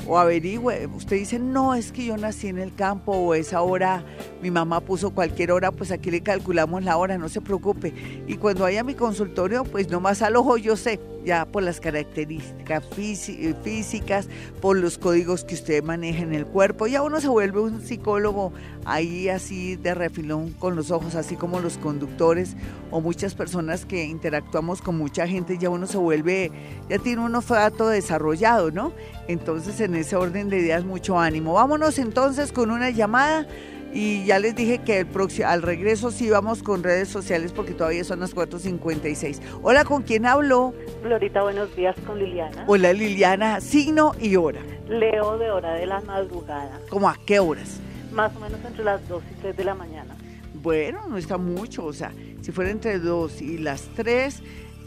[0.08, 4.04] O averigüe, usted dice, no, es que yo nací en el campo o esa hora,
[4.42, 7.94] mi mamá puso cualquier hora, pues aquí le calculamos la hora, no se preocupe.
[8.28, 11.64] Y cuando vaya a mi consultorio, pues no más al ojo yo sé, ya por
[11.64, 14.28] las características eh, físicas,
[14.60, 16.88] por los códigos que usted maneja en el cuerpo.
[16.88, 18.54] Ya uno se vuelve un psicólogo
[18.86, 22.56] ahí así de refilón con los ojos, así como los conductores
[22.90, 26.52] o muchas personas que interactuamos con mucha gente, ya uno se vuelve,
[26.90, 28.92] ya tiene un olfato desarrollado, ¿no?
[29.32, 31.54] Entonces en ese orden de ideas mucho ánimo.
[31.54, 33.48] Vámonos entonces con una llamada.
[33.94, 37.74] Y ya les dije que el próximo, al regreso sí vamos con redes sociales porque
[37.74, 39.42] todavía son las 4.56.
[39.62, 40.74] Hola, ¿con quién hablo?
[41.02, 42.64] Florita, buenos días con Liliana.
[42.68, 44.62] Hola Liliana, signo y hora.
[44.88, 46.80] Leo de hora de la madrugada.
[46.90, 47.82] ¿Cómo a qué horas?
[48.14, 50.16] Más o menos entre las 2 y 3 de la mañana.
[50.54, 54.42] Bueno, no está mucho, o sea, si fuera entre 2 y las 3,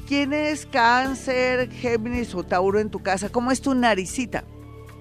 [0.07, 3.29] ¿quién es cáncer, Géminis o Tauro en tu casa?
[3.31, 4.45] ¿Cómo es tu naricita?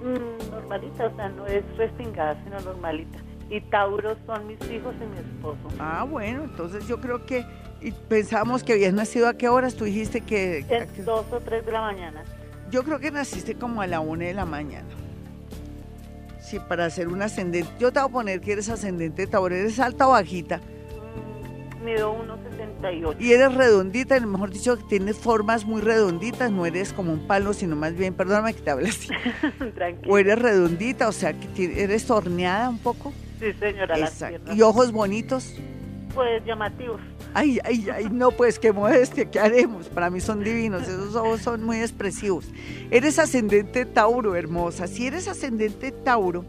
[0.02, 5.06] Mm, normalita, o sea, no es respingada, sino normalita y Tauro son mis hijos y
[5.06, 5.60] mi esposo.
[5.80, 7.46] Ah, bueno, entonces yo creo que
[7.82, 10.66] y pensábamos que habías nacido a qué horas, tú dijiste que...
[10.70, 12.24] Es dos o tres de la mañana.
[12.72, 14.88] Yo creo que naciste como a la una de la mañana.
[16.40, 17.70] Sí, para hacer un ascendente.
[17.80, 20.62] Yo te voy a poner que eres ascendente Tauro, ¿eres alta o bajita?
[21.82, 22.12] Mm, mido
[22.84, 23.16] 1,68.
[23.20, 27.76] Y eres redondita, mejor dicho, tienes formas muy redonditas, no eres como un palo, sino
[27.76, 29.10] más bien, perdóname que te hable así.
[29.76, 30.14] Tranquilo.
[30.14, 33.14] O eres redondita, o sea, que eres torneada un poco.
[33.40, 33.96] Sí, señora.
[34.54, 35.56] ¿Y ojos bonitos?
[36.14, 37.02] Pues llamativos.
[37.34, 39.88] Ay, ay, ay, no, pues qué modestia, ¿qué haremos?
[39.88, 42.46] Para mí son divinos, esos ojos son muy expresivos.
[42.92, 44.86] Eres ascendente Tauro, hermosa.
[44.86, 46.46] Si eres ascendente Tauro,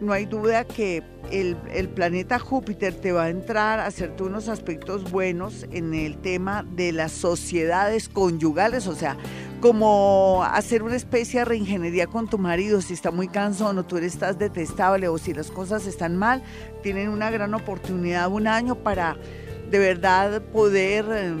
[0.00, 4.48] no hay duda que el, el, planeta Júpiter te va a entrar a hacerte unos
[4.48, 9.16] aspectos buenos en el tema de las sociedades conyugales, o sea,
[9.60, 13.96] como hacer una especie de reingeniería con tu marido, si está muy cansado o tú
[13.98, 16.42] estás detestable o si las cosas están mal,
[16.82, 19.16] tienen una gran oportunidad, un año para
[19.70, 21.34] de verdad poder eh,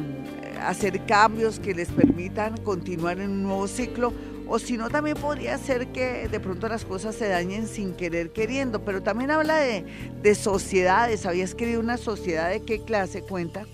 [0.62, 4.12] hacer cambios que les permitan continuar en un nuevo ciclo
[4.48, 8.30] o si no también podría ser que de pronto las cosas se dañen sin querer
[8.32, 9.84] queriendo, pero también habla de,
[10.22, 13.66] de sociedades, ¿habías querido una sociedad de qué clase cuenta?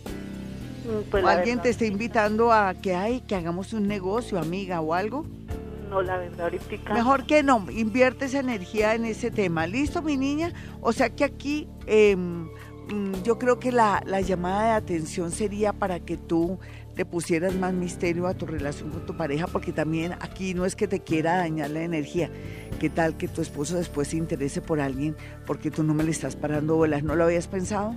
[0.84, 4.94] Mm, pues alguien te está invitando a que hay, que hagamos un negocio, amiga, o
[4.94, 5.24] algo.
[5.88, 6.92] No, la verdad, ahorita.
[6.92, 9.66] Mejor que no, invierte esa energía en ese tema.
[9.66, 10.52] ¿Listo, mi niña?
[10.80, 12.48] O sea que aquí em,
[12.88, 16.58] mm, yo creo que la, la llamada de atención sería para que tú
[16.96, 20.76] le pusieras más misterio a tu relación con tu pareja, porque también aquí no es
[20.76, 22.30] que te quiera dañar la energía.
[22.78, 26.11] ¿Qué tal que tu esposo después se interese por alguien porque tú no me le
[26.11, 27.02] estás parando bolas?
[27.02, 27.96] ¿No lo habías pensado?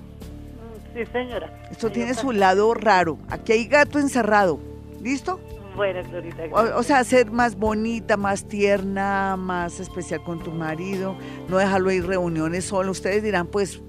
[0.94, 1.68] Sí, señora.
[1.72, 3.20] Esto tiene su lado raro.
[3.30, 4.60] Aquí hay gato encerrado.
[5.02, 5.40] ¿Listo?
[5.78, 6.44] Glorita.
[6.52, 11.16] O, o sea, ser más bonita, más tierna, más especial con tu marido,
[11.48, 12.92] no dejarlo ir reuniones solo.
[12.92, 13.82] Ustedes dirán, pues,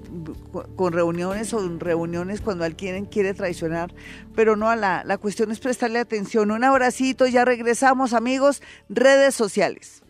[0.75, 3.93] con reuniones o reuniones cuando alguien quiere traicionar,
[4.35, 6.51] pero no, la, la cuestión es prestarle atención.
[6.51, 10.03] Un abracito, ya regresamos, amigos, redes sociales.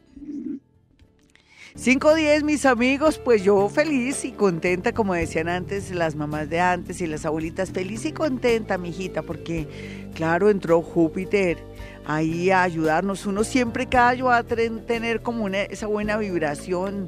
[1.83, 6.99] 510, mis amigos, pues yo feliz y contenta, como decían antes las mamás de antes
[6.99, 9.65] y las abuelitas, feliz y contenta, mijita, porque
[10.13, 11.57] claro, entró Júpiter
[12.05, 13.25] ahí a ayudarnos.
[13.25, 17.07] Uno siempre cada año a ten- tener como una- esa buena vibración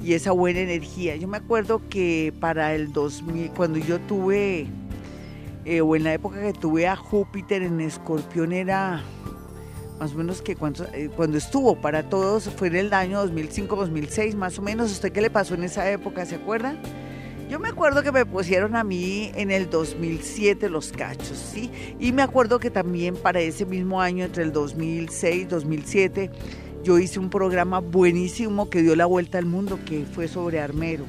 [0.00, 1.16] y esa buena energía.
[1.16, 4.66] Yo me acuerdo que para el 2000, cuando yo tuve,
[5.64, 9.02] eh, o en la época que tuve a Júpiter en Escorpión, era
[9.98, 14.34] más o menos que cuando, eh, cuando estuvo para todos, fue en el año 2005-2006,
[14.34, 14.90] más o menos.
[14.90, 16.26] ¿Usted qué le pasó en esa época?
[16.26, 16.76] ¿Se acuerda?
[17.48, 21.70] Yo me acuerdo que me pusieron a mí en el 2007 los cachos, ¿sí?
[22.00, 26.30] Y me acuerdo que también para ese mismo año, entre el 2006 y 2007,
[26.82, 31.04] yo hice un programa buenísimo que dio la vuelta al mundo, que fue sobre Armero,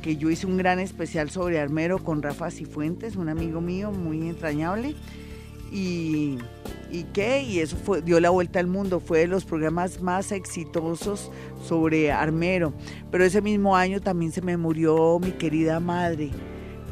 [0.00, 4.28] que yo hice un gran especial sobre Armero con Rafa Cifuentes, un amigo mío muy
[4.28, 4.94] entrañable.
[5.70, 6.38] Y,
[6.92, 7.42] ¿Y qué?
[7.42, 11.30] Y eso fue, dio la vuelta al mundo, fue de los programas más exitosos
[11.64, 12.72] sobre Armero.
[13.10, 16.30] Pero ese mismo año también se me murió mi querida madre,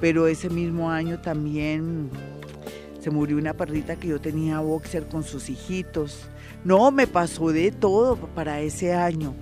[0.01, 2.11] pero ese mismo año también
[3.01, 6.29] se murió una perrita que yo tenía boxer con sus hijitos.
[6.65, 9.35] No, me pasó de todo para ese año.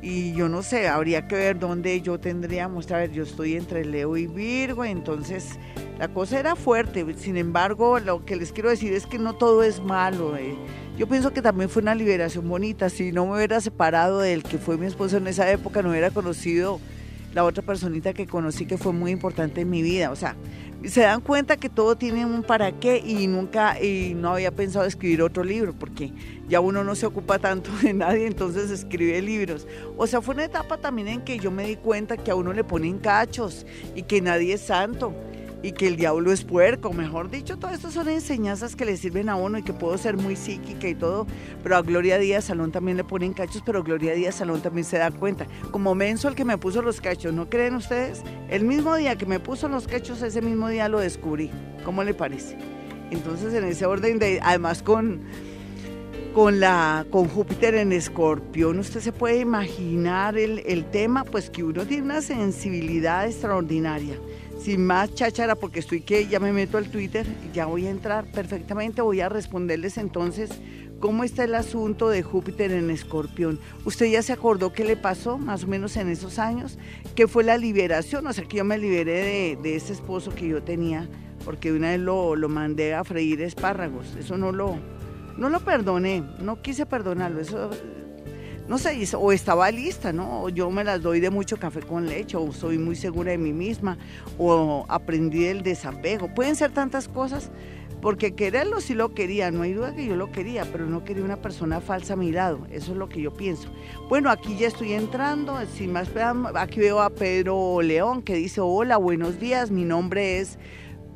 [0.00, 2.90] Y yo no sé, habría que ver dónde yo tendríamos.
[2.92, 5.58] A ver, yo estoy entre Leo y Virgo, entonces
[5.98, 7.04] la cosa era fuerte.
[7.16, 10.36] Sin embargo, lo que les quiero decir es que no todo es malo.
[10.36, 10.54] eh.
[10.96, 12.90] Yo pienso que también fue una liberación bonita.
[12.90, 16.10] Si no me hubiera separado del que fue mi esposo en esa época, no hubiera
[16.10, 16.80] conocido
[17.34, 20.10] la otra personita que conocí que fue muy importante en mi vida.
[20.10, 20.36] O sea,
[20.84, 24.84] se dan cuenta que todo tiene un para qué y nunca, y no había pensado
[24.84, 26.12] escribir otro libro, porque
[26.48, 29.66] ya uno no se ocupa tanto de nadie, entonces escribe libros.
[29.96, 32.52] O sea, fue una etapa también en que yo me di cuenta que a uno
[32.52, 35.12] le ponen cachos y que nadie es santo
[35.62, 39.28] y que el diablo es puerco, mejor dicho, todo esto son enseñanzas que le sirven
[39.28, 41.26] a uno y que puedo ser muy psíquica y todo,
[41.62, 44.98] pero a Gloria Díaz Salón también le ponen cachos, pero Gloria Díaz Salón también se
[44.98, 45.46] da cuenta.
[45.70, 48.22] Como Menso el que me puso los cachos, ¿no creen ustedes?
[48.48, 51.50] El mismo día que me puso los cachos, ese mismo día lo descubrí.
[51.84, 52.56] ¿Cómo le parece?
[53.10, 55.22] Entonces, en ese orden de, además con
[56.34, 61.64] con la con Júpiter en Escorpión, usted se puede imaginar el, el tema, pues que
[61.64, 64.14] uno tiene una sensibilidad extraordinaria.
[64.68, 68.30] Sin más cháchara, porque estoy que ya me meto al Twitter, ya voy a entrar
[68.30, 70.50] perfectamente, voy a responderles entonces
[71.00, 73.58] cómo está el asunto de Júpiter en Escorpión.
[73.86, 76.78] ¿Usted ya se acordó qué le pasó más o menos en esos años?
[77.14, 78.26] ¿Qué fue la liberación?
[78.26, 81.08] O sea, que yo me liberé de, de ese esposo que yo tenía,
[81.46, 84.16] porque una vez lo, lo mandé a freír espárragos.
[84.16, 84.76] Eso no lo,
[85.38, 87.70] no lo perdoné, no quise perdonarlo, eso
[88.68, 90.48] no sé, o estaba lista, ¿no?
[90.50, 93.52] Yo me las doy de mucho café con leche, o soy muy segura de mí
[93.52, 93.98] misma,
[94.36, 96.32] o aprendí el desapego.
[96.34, 97.50] Pueden ser tantas cosas,
[98.02, 101.24] porque quererlo sí lo quería, no hay duda que yo lo quería, pero no quería
[101.24, 103.68] una persona falsa a mi lado, eso es lo que yo pienso.
[104.08, 106.08] Bueno, aquí ya estoy entrando, sin más,
[106.54, 110.58] aquí veo a Pedro León que dice, hola, buenos días, mi nombre es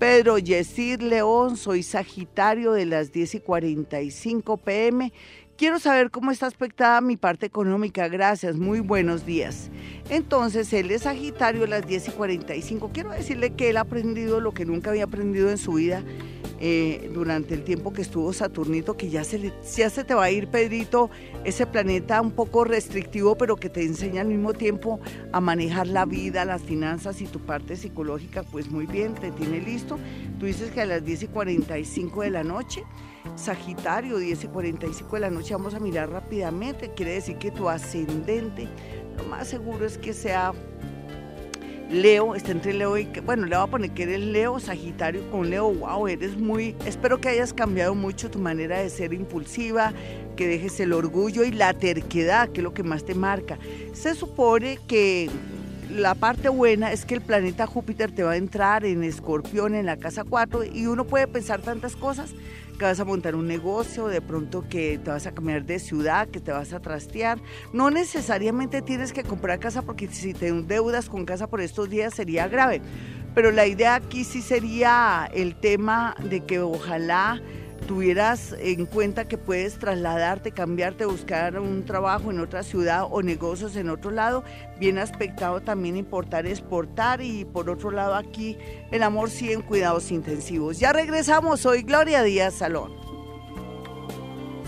[0.02, 5.12] Pedro Yesir León, soy Sagitario de las 10 y 45 pm.
[5.62, 8.08] Quiero saber cómo está aspectada mi parte económica.
[8.08, 9.70] Gracias, muy buenos días.
[10.10, 12.90] Entonces, él es Sagitario a las 10 y 45.
[12.92, 16.02] Quiero decirle que él ha aprendido lo que nunca había aprendido en su vida
[16.58, 20.24] eh, durante el tiempo que estuvo Saturnito, que ya se, le- ya se te va
[20.24, 21.10] a ir, Pedrito,
[21.44, 24.98] ese planeta un poco restrictivo, pero que te enseña al mismo tiempo
[25.30, 29.60] a manejar la vida, las finanzas y tu parte psicológica, pues muy bien, te tiene
[29.60, 30.00] listo.
[30.40, 32.82] Tú dices que a las 10 y 45 de la noche,
[33.36, 37.68] Sagitario, 10 y 45 de la noche, vamos a mirar rápidamente, quiere decir que tu
[37.68, 38.68] ascendente,
[39.16, 40.52] lo más seguro es que sea
[41.90, 45.50] Leo, está entre Leo y, bueno, le voy a poner que eres Leo, Sagitario con
[45.50, 49.92] Leo, wow, eres muy, espero que hayas cambiado mucho tu manera de ser impulsiva,
[50.34, 53.58] que dejes el orgullo y la terquedad, que es lo que más te marca.
[53.92, 55.28] Se supone que
[55.92, 59.86] la parte buena es que el planeta Júpiter te va a entrar en escorpión en
[59.86, 62.34] la casa 4 y uno puede pensar tantas cosas,
[62.78, 66.28] que vas a montar un negocio, de pronto que te vas a cambiar de ciudad,
[66.28, 67.38] que te vas a trastear.
[67.72, 72.14] No necesariamente tienes que comprar casa porque si te endeudas con casa por estos días
[72.14, 72.80] sería grave.
[73.34, 77.40] Pero la idea aquí sí sería el tema de que ojalá
[77.82, 83.76] tuvieras en cuenta que puedes trasladarte, cambiarte, buscar un trabajo en otra ciudad o negocios
[83.76, 84.44] en otro lado.
[84.78, 88.56] Bien aspectado también importar, exportar y por otro lado aquí
[88.90, 90.78] el amor sí en cuidados intensivos.
[90.78, 92.92] Ya regresamos, soy Gloria Díaz Salón.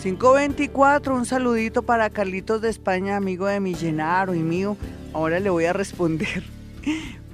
[0.02, 4.76] 524, un saludito para Carlitos de España, amigo de mi Llenaro y mío.
[5.14, 6.44] Ahora le voy a responder.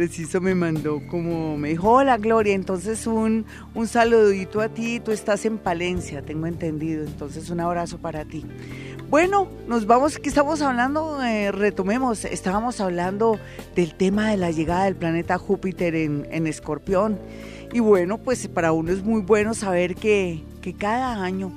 [0.01, 3.44] Preciso me mandó como, me dijo, hola Gloria, entonces un,
[3.74, 8.46] un saludito a ti, tú estás en Palencia, tengo entendido, entonces un abrazo para ti.
[9.11, 11.22] Bueno, nos vamos, ¿qué estamos hablando?
[11.22, 13.38] Eh, retomemos, estábamos hablando
[13.76, 17.18] del tema de la llegada del planeta Júpiter en, en Escorpión.
[17.70, 21.53] Y bueno, pues para uno es muy bueno saber que, que cada año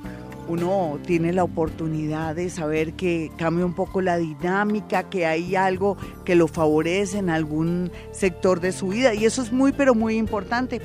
[0.48, 5.96] uno tiene la oportunidad de saber que cambia un poco la dinámica, que hay algo
[6.24, 10.16] que lo favorece en algún sector de su vida y eso es muy pero muy
[10.16, 10.80] importante.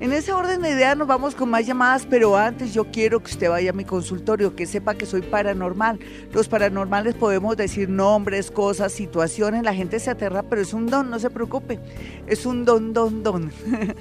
[0.00, 3.30] En ese orden de ideas nos vamos con más llamadas, pero antes yo quiero que
[3.30, 6.00] usted vaya a mi consultorio, que sepa que soy paranormal.
[6.32, 11.10] Los paranormales podemos decir nombres, cosas, situaciones, la gente se aterra, pero es un don,
[11.10, 11.78] no se preocupe.
[12.26, 13.52] Es un don, don, don.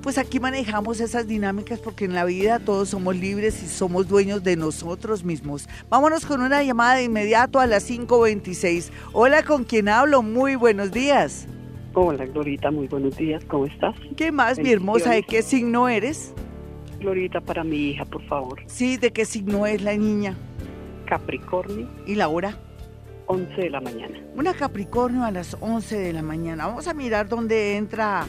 [0.00, 4.42] pues aquí manejamos esas dinámicas porque en la vida todos somos libres y somos dueños
[4.42, 5.68] de nosotros mismos.
[5.88, 8.90] Vámonos con una llamada de inmediato a las 5.26.
[9.12, 10.22] Hola, ¿con quién hablo?
[10.22, 11.46] Muy buenos días.
[11.92, 13.44] Hola, Glorita, muy buenos días.
[13.46, 13.94] ¿Cómo estás?
[14.16, 15.10] ¿Qué más, mi hermosa?
[15.10, 16.32] ¿De qué signo eres?
[17.00, 18.62] Glorita, para mi hija, por favor.
[18.66, 20.36] Sí, ¿de qué signo es la niña?
[21.06, 21.88] Capricornio.
[22.06, 22.56] ¿Y la hora?
[23.26, 24.18] 11 de la mañana.
[24.34, 26.66] Una Capricornio a las 11 de la mañana.
[26.66, 28.26] Vamos a mirar dónde entra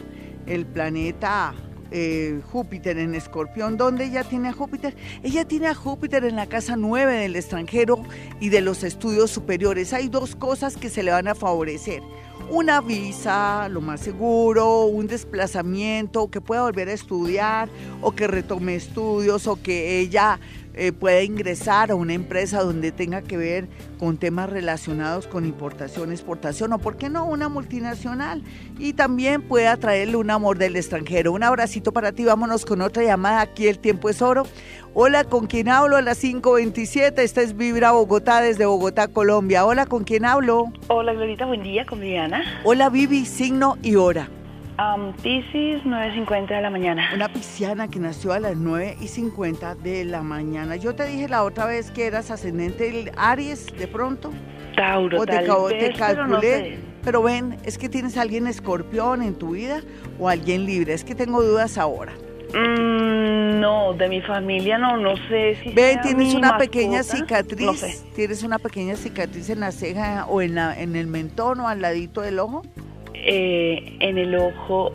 [0.47, 1.53] el planeta
[1.91, 3.75] eh, Júpiter en Escorpión.
[3.75, 4.95] ¿Dónde ella tiene a Júpiter?
[5.23, 8.03] Ella tiene a Júpiter en la casa 9 del extranjero
[8.39, 9.91] y de los estudios superiores.
[9.91, 12.01] Hay dos cosas que se le van a favorecer.
[12.49, 17.69] Una visa, lo más seguro, un desplazamiento, que pueda volver a estudiar
[18.01, 20.39] o que retome estudios o que ella
[20.73, 23.67] eh, pueda ingresar a una empresa donde tenga que ver
[23.99, 28.41] con temas relacionados con importación, exportación o, ¿por qué no?, una multinacional.
[28.79, 31.33] Y también puede atraerle un amor del extranjero.
[31.33, 32.23] Un abracito para ti.
[32.23, 33.41] Vámonos con otra llamada.
[33.41, 34.43] Aquí el tiempo es oro.
[34.93, 35.97] Hola, ¿con quién hablo?
[35.97, 37.19] A las 5.27.
[37.19, 39.65] Esta es Vibra Bogotá desde Bogotá, Colombia.
[39.65, 40.71] Hola, ¿con quién hablo?
[40.87, 41.45] Hola, Glorita.
[41.45, 41.99] Buen día, con
[42.63, 43.25] Hola, Vivi.
[43.25, 44.29] Signo y hora.
[44.79, 47.11] Um, Pisces, 9.50 de la mañana.
[47.13, 50.75] Una pisciana que nació a las 9.50 de la mañana.
[50.75, 54.31] Yo te dije la otra vez que eras ascendente Aries, de pronto.
[54.75, 56.79] Tauro, o te, tal vez, calculé.
[57.03, 59.81] Pero, ven, es que tienes a alguien escorpión en tu vida
[60.19, 60.93] o alguien libre.
[60.93, 62.13] Es que tengo dudas ahora.
[62.53, 65.69] Mm, no, de mi familia no, no sé si.
[65.71, 68.03] Ven, tienes una pequeña cicatriz.
[68.15, 71.81] Tienes una pequeña cicatriz en la ceja o en, la, en el mentón o al
[71.81, 72.63] ladito del ojo.
[73.13, 74.91] Eh, en el ojo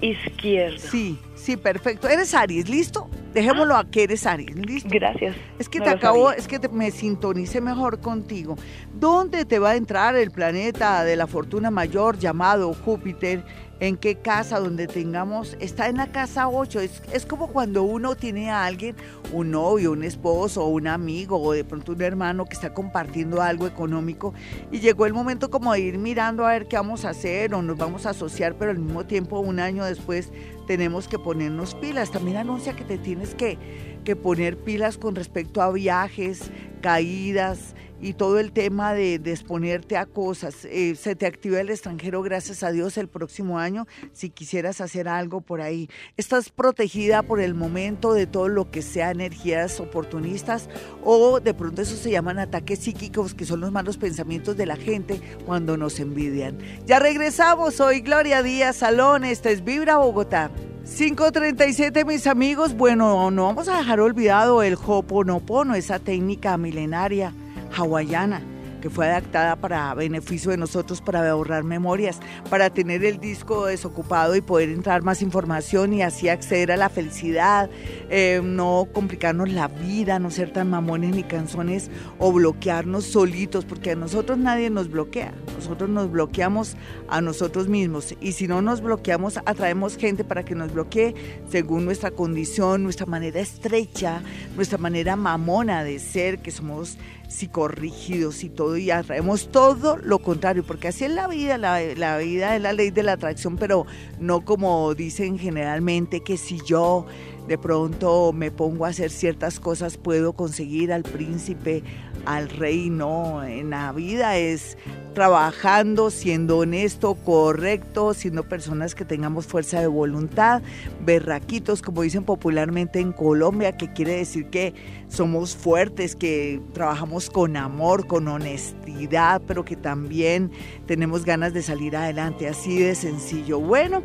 [0.00, 0.78] izquierdo.
[0.78, 2.08] Sí, sí, perfecto.
[2.08, 3.08] Eres Aries, ¿listo?
[3.34, 4.88] Dejémoslo a que eres Aries, ¿listo?
[4.90, 5.36] Gracias.
[5.58, 8.56] Es que te acabo, es que me sintonice mejor contigo.
[8.94, 13.42] ¿Dónde te va a entrar el planeta de la fortuna mayor llamado Júpiter?
[13.80, 16.80] En qué casa donde tengamos, está en la casa 8.
[16.80, 18.96] Es, es, como cuando uno tiene a alguien,
[19.32, 23.66] un novio, un esposo, un amigo o de pronto un hermano que está compartiendo algo
[23.66, 24.34] económico
[24.72, 27.62] y llegó el momento como de ir mirando a ver qué vamos a hacer o
[27.62, 30.30] nos vamos a asociar, pero al mismo tiempo un año después
[30.66, 32.10] tenemos que ponernos pilas.
[32.10, 33.58] También anuncia que te tienes que,
[34.04, 36.50] que poner pilas con respecto a viajes,
[36.82, 40.64] caídas, y todo el tema de, de exponerte a cosas.
[40.64, 45.08] Eh, se te activa el extranjero, gracias a Dios, el próximo año, si quisieras hacer
[45.08, 45.88] algo por ahí.
[46.16, 50.68] Estás protegida por el momento de todo lo que sea energías oportunistas
[51.04, 54.76] o de pronto eso se llaman ataques psíquicos, que son los malos pensamientos de la
[54.76, 56.58] gente cuando nos envidian.
[56.86, 60.50] Ya regresamos, soy Gloria Díaz Salón, este es Vibra Bogotá.
[60.96, 67.34] 537 mis amigos, bueno, no vamos a dejar olvidado el Hoponopono, esa técnica milenaria
[67.76, 68.42] hawaiana
[68.80, 74.36] que fue adaptada para beneficio de nosotros, para ahorrar memorias, para tener el disco desocupado
[74.36, 77.70] y poder entrar más información y así acceder a la felicidad,
[78.10, 83.92] eh, no complicarnos la vida, no ser tan mamones ni canzones o bloquearnos solitos, porque
[83.92, 86.76] a nosotros nadie nos bloquea, nosotros nos bloqueamos
[87.08, 88.14] a nosotros mismos.
[88.20, 91.14] Y si no nos bloqueamos, atraemos gente para que nos bloquee
[91.50, 94.22] según nuestra condición, nuestra manera estrecha,
[94.56, 96.98] nuestra manera mamona de ser, que somos
[97.28, 102.16] psicorrígidos y todo, y atraemos todo lo contrario, porque así es la vida, la, la,
[102.18, 103.86] vida es la ley de la atracción, pero
[104.18, 107.06] no como dicen generalmente que si yo
[107.48, 111.82] de pronto me pongo a hacer ciertas cosas puedo conseguir al príncipe,
[112.26, 114.76] al rey, no, en la vida es
[115.14, 120.62] trabajando, siendo honesto, correcto, siendo personas que tengamos fuerza de voluntad,
[121.04, 124.74] berraquitos, como dicen popularmente en Colombia, que quiere decir que
[125.08, 130.52] somos fuertes, que trabajamos con amor, con honestidad, pero que también
[130.86, 133.58] tenemos ganas de salir adelante, así de sencillo.
[133.58, 134.04] Bueno,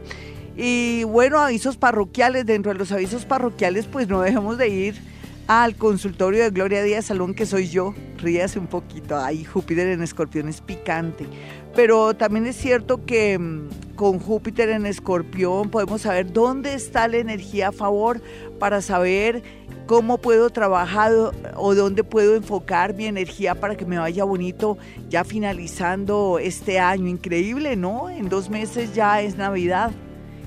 [0.56, 5.14] y bueno, avisos parroquiales, dentro de los avisos parroquiales, pues no dejemos de ir
[5.48, 7.94] al consultorio de Gloria Díaz Salón, que soy yo.
[8.18, 11.28] Ríase un poquito, ahí Júpiter en Escorpión es picante.
[11.76, 17.18] Pero también es cierto que mm, con Júpiter en Escorpión podemos saber dónde está la
[17.18, 18.22] energía a favor
[18.60, 19.42] para saber
[19.88, 21.12] cómo puedo trabajar
[21.56, 24.78] o dónde puedo enfocar mi energía para que me vaya bonito
[25.10, 27.08] ya finalizando este año.
[27.08, 28.10] Increíble, ¿no?
[28.10, 29.92] En dos meses ya es Navidad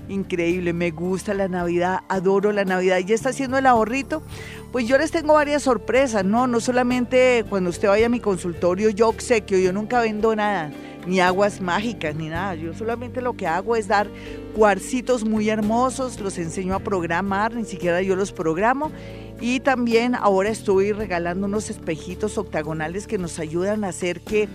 [0.09, 2.99] increíble, me gusta la Navidad, adoro la Navidad.
[2.99, 4.23] ¿Ya está haciendo el ahorrito?
[4.73, 6.47] Pues yo les tengo varias sorpresas, ¿no?
[6.47, 9.15] No solamente cuando usted vaya a mi consultorio, yo
[9.47, 10.71] que yo nunca vendo nada,
[11.07, 12.55] ni aguas mágicas, ni nada.
[12.55, 14.09] Yo solamente lo que hago es dar
[14.55, 18.91] cuarcitos muy hermosos, los enseño a programar, ni siquiera yo los programo.
[19.41, 24.49] Y también ahora estoy regalando unos espejitos octagonales que nos ayudan a hacer que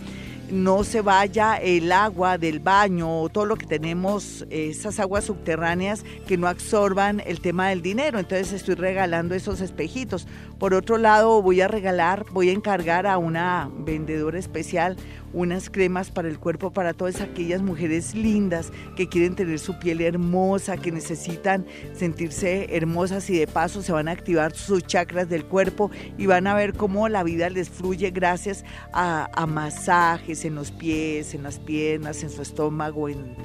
[0.52, 6.04] no se vaya el agua del baño o todo lo que tenemos, esas aguas subterráneas
[6.28, 8.20] que no absorban el tema del dinero.
[8.20, 10.28] Entonces estoy regalando esos espejitos.
[10.60, 14.98] Por otro lado, voy a regalar, voy a encargar a una vendedora especial
[15.34, 20.02] unas cremas para el cuerpo para todas aquellas mujeres lindas que quieren tener su piel
[20.02, 25.46] hermosa, que necesitan sentirse hermosas y de paso se van a activar sus chakras del
[25.46, 28.64] cuerpo y van a ver cómo la vida les fluye gracias
[28.94, 33.36] a, masajes en los pies, en las piernas, en su estómago, en,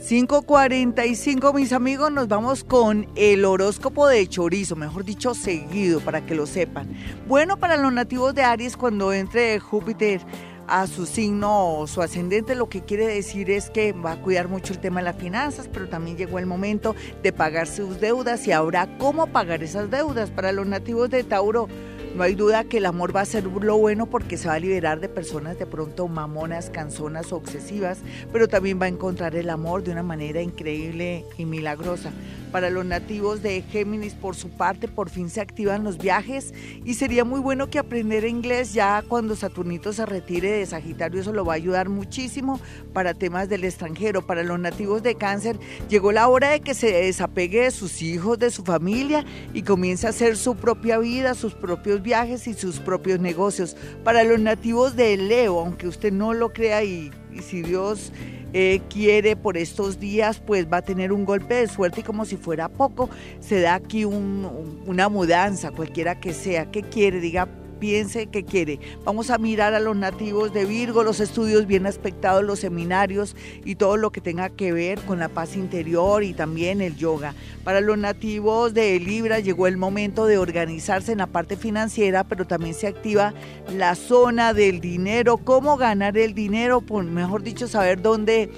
[0.07, 6.37] 5.45 mis amigos, nos vamos con el horóscopo de chorizo, mejor dicho seguido, para que
[6.37, 6.89] lo sepan.
[7.27, 10.21] Bueno, para los nativos de Aries, cuando entre Júpiter
[10.69, 14.49] a su signo o su ascendente, lo que quiere decir es que va a cuidar
[14.49, 18.47] mucho el tema de las finanzas, pero también llegó el momento de pagar sus deudas
[18.47, 20.31] y ahora cómo pagar esas deudas.
[20.31, 21.69] Para los nativos de Tauro,
[22.17, 24.59] no hay duda que el amor va a ser lo bueno porque se va a
[24.59, 27.99] liberar de personas de pronto mamonas, canzonas o obsesivas,
[28.33, 32.11] pero también va a encontrar el amor de una manera increíble y milagrosa.
[32.57, 36.55] Para los nativos de Géminis, por su parte, por fin se activan los viajes
[36.87, 41.35] y sería muy bueno que aprender inglés ya cuando Saturnito se retire de Sagitario, eso
[41.35, 42.59] lo va a ayudar muchísimo
[42.95, 44.27] para temas del extranjero.
[44.27, 45.59] Para los nativos de Cáncer,
[45.91, 50.07] llegó la hora de que se desapegue de sus hijos, de su familia y comience
[50.07, 53.77] a hacer su propia vida, sus propios viajes y sus propios negocios.
[54.03, 58.15] Para los nativos de Leo, aunque usted no lo crea y, y si Dios
[58.53, 62.25] eh, quiere por estos días, pues va a tener un golpe de suerte y como
[62.25, 66.71] si fuera poco, se da aquí un, una mudanza, cualquiera que sea.
[66.71, 67.21] ¿Qué quiere?
[67.21, 67.49] Diga,
[67.79, 68.81] piense qué quiere.
[69.05, 73.77] Vamos a mirar a los nativos de Virgo, los estudios bien aspectados, los seminarios y
[73.77, 77.35] todo lo que tenga que ver con la paz interior y también el yoga.
[77.65, 82.47] Para los nativos de Libra llegó el momento de organizarse en la parte financiera, pero
[82.47, 83.35] también se activa
[83.75, 88.51] la zona del dinero, cómo ganar el dinero, por, mejor dicho, saber dónde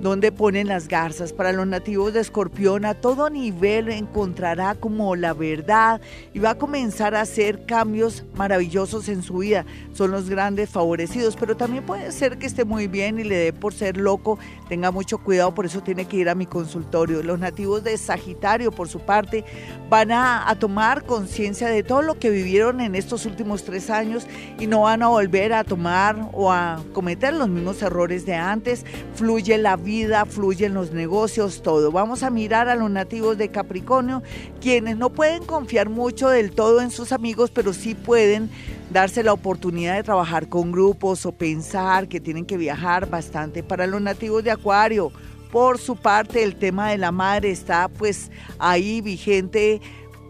[0.00, 1.32] donde ponen las garzas.
[1.32, 6.00] Para los nativos de Escorpión, a todo nivel encontrará como la verdad
[6.32, 9.64] y va a comenzar a hacer cambios maravillosos en su vida.
[9.92, 13.52] Son los grandes favorecidos, pero también puede ser que esté muy bien y le dé
[13.52, 14.38] por ser loco.
[14.68, 17.22] Tenga mucho cuidado, por eso tiene que ir a mi consultorio.
[17.22, 19.44] Los nativos de Sagitario, por su parte,
[19.88, 24.26] van a, a tomar conciencia de todo lo que vivieron en estos últimos tres años
[24.58, 28.84] y no van a volver a tomar o a cometer los mismos errores de antes.
[29.14, 31.90] Fluye la vida, fluyen los negocios, todo.
[31.90, 34.22] Vamos a mirar a los nativos de Capricornio,
[34.60, 38.50] quienes no pueden confiar mucho del todo en sus amigos, pero sí pueden
[38.90, 43.62] darse la oportunidad de trabajar con grupos o pensar que tienen que viajar bastante.
[43.62, 45.10] Para los nativos de Acuario,
[45.50, 49.80] por su parte, el tema de la madre está pues ahí vigente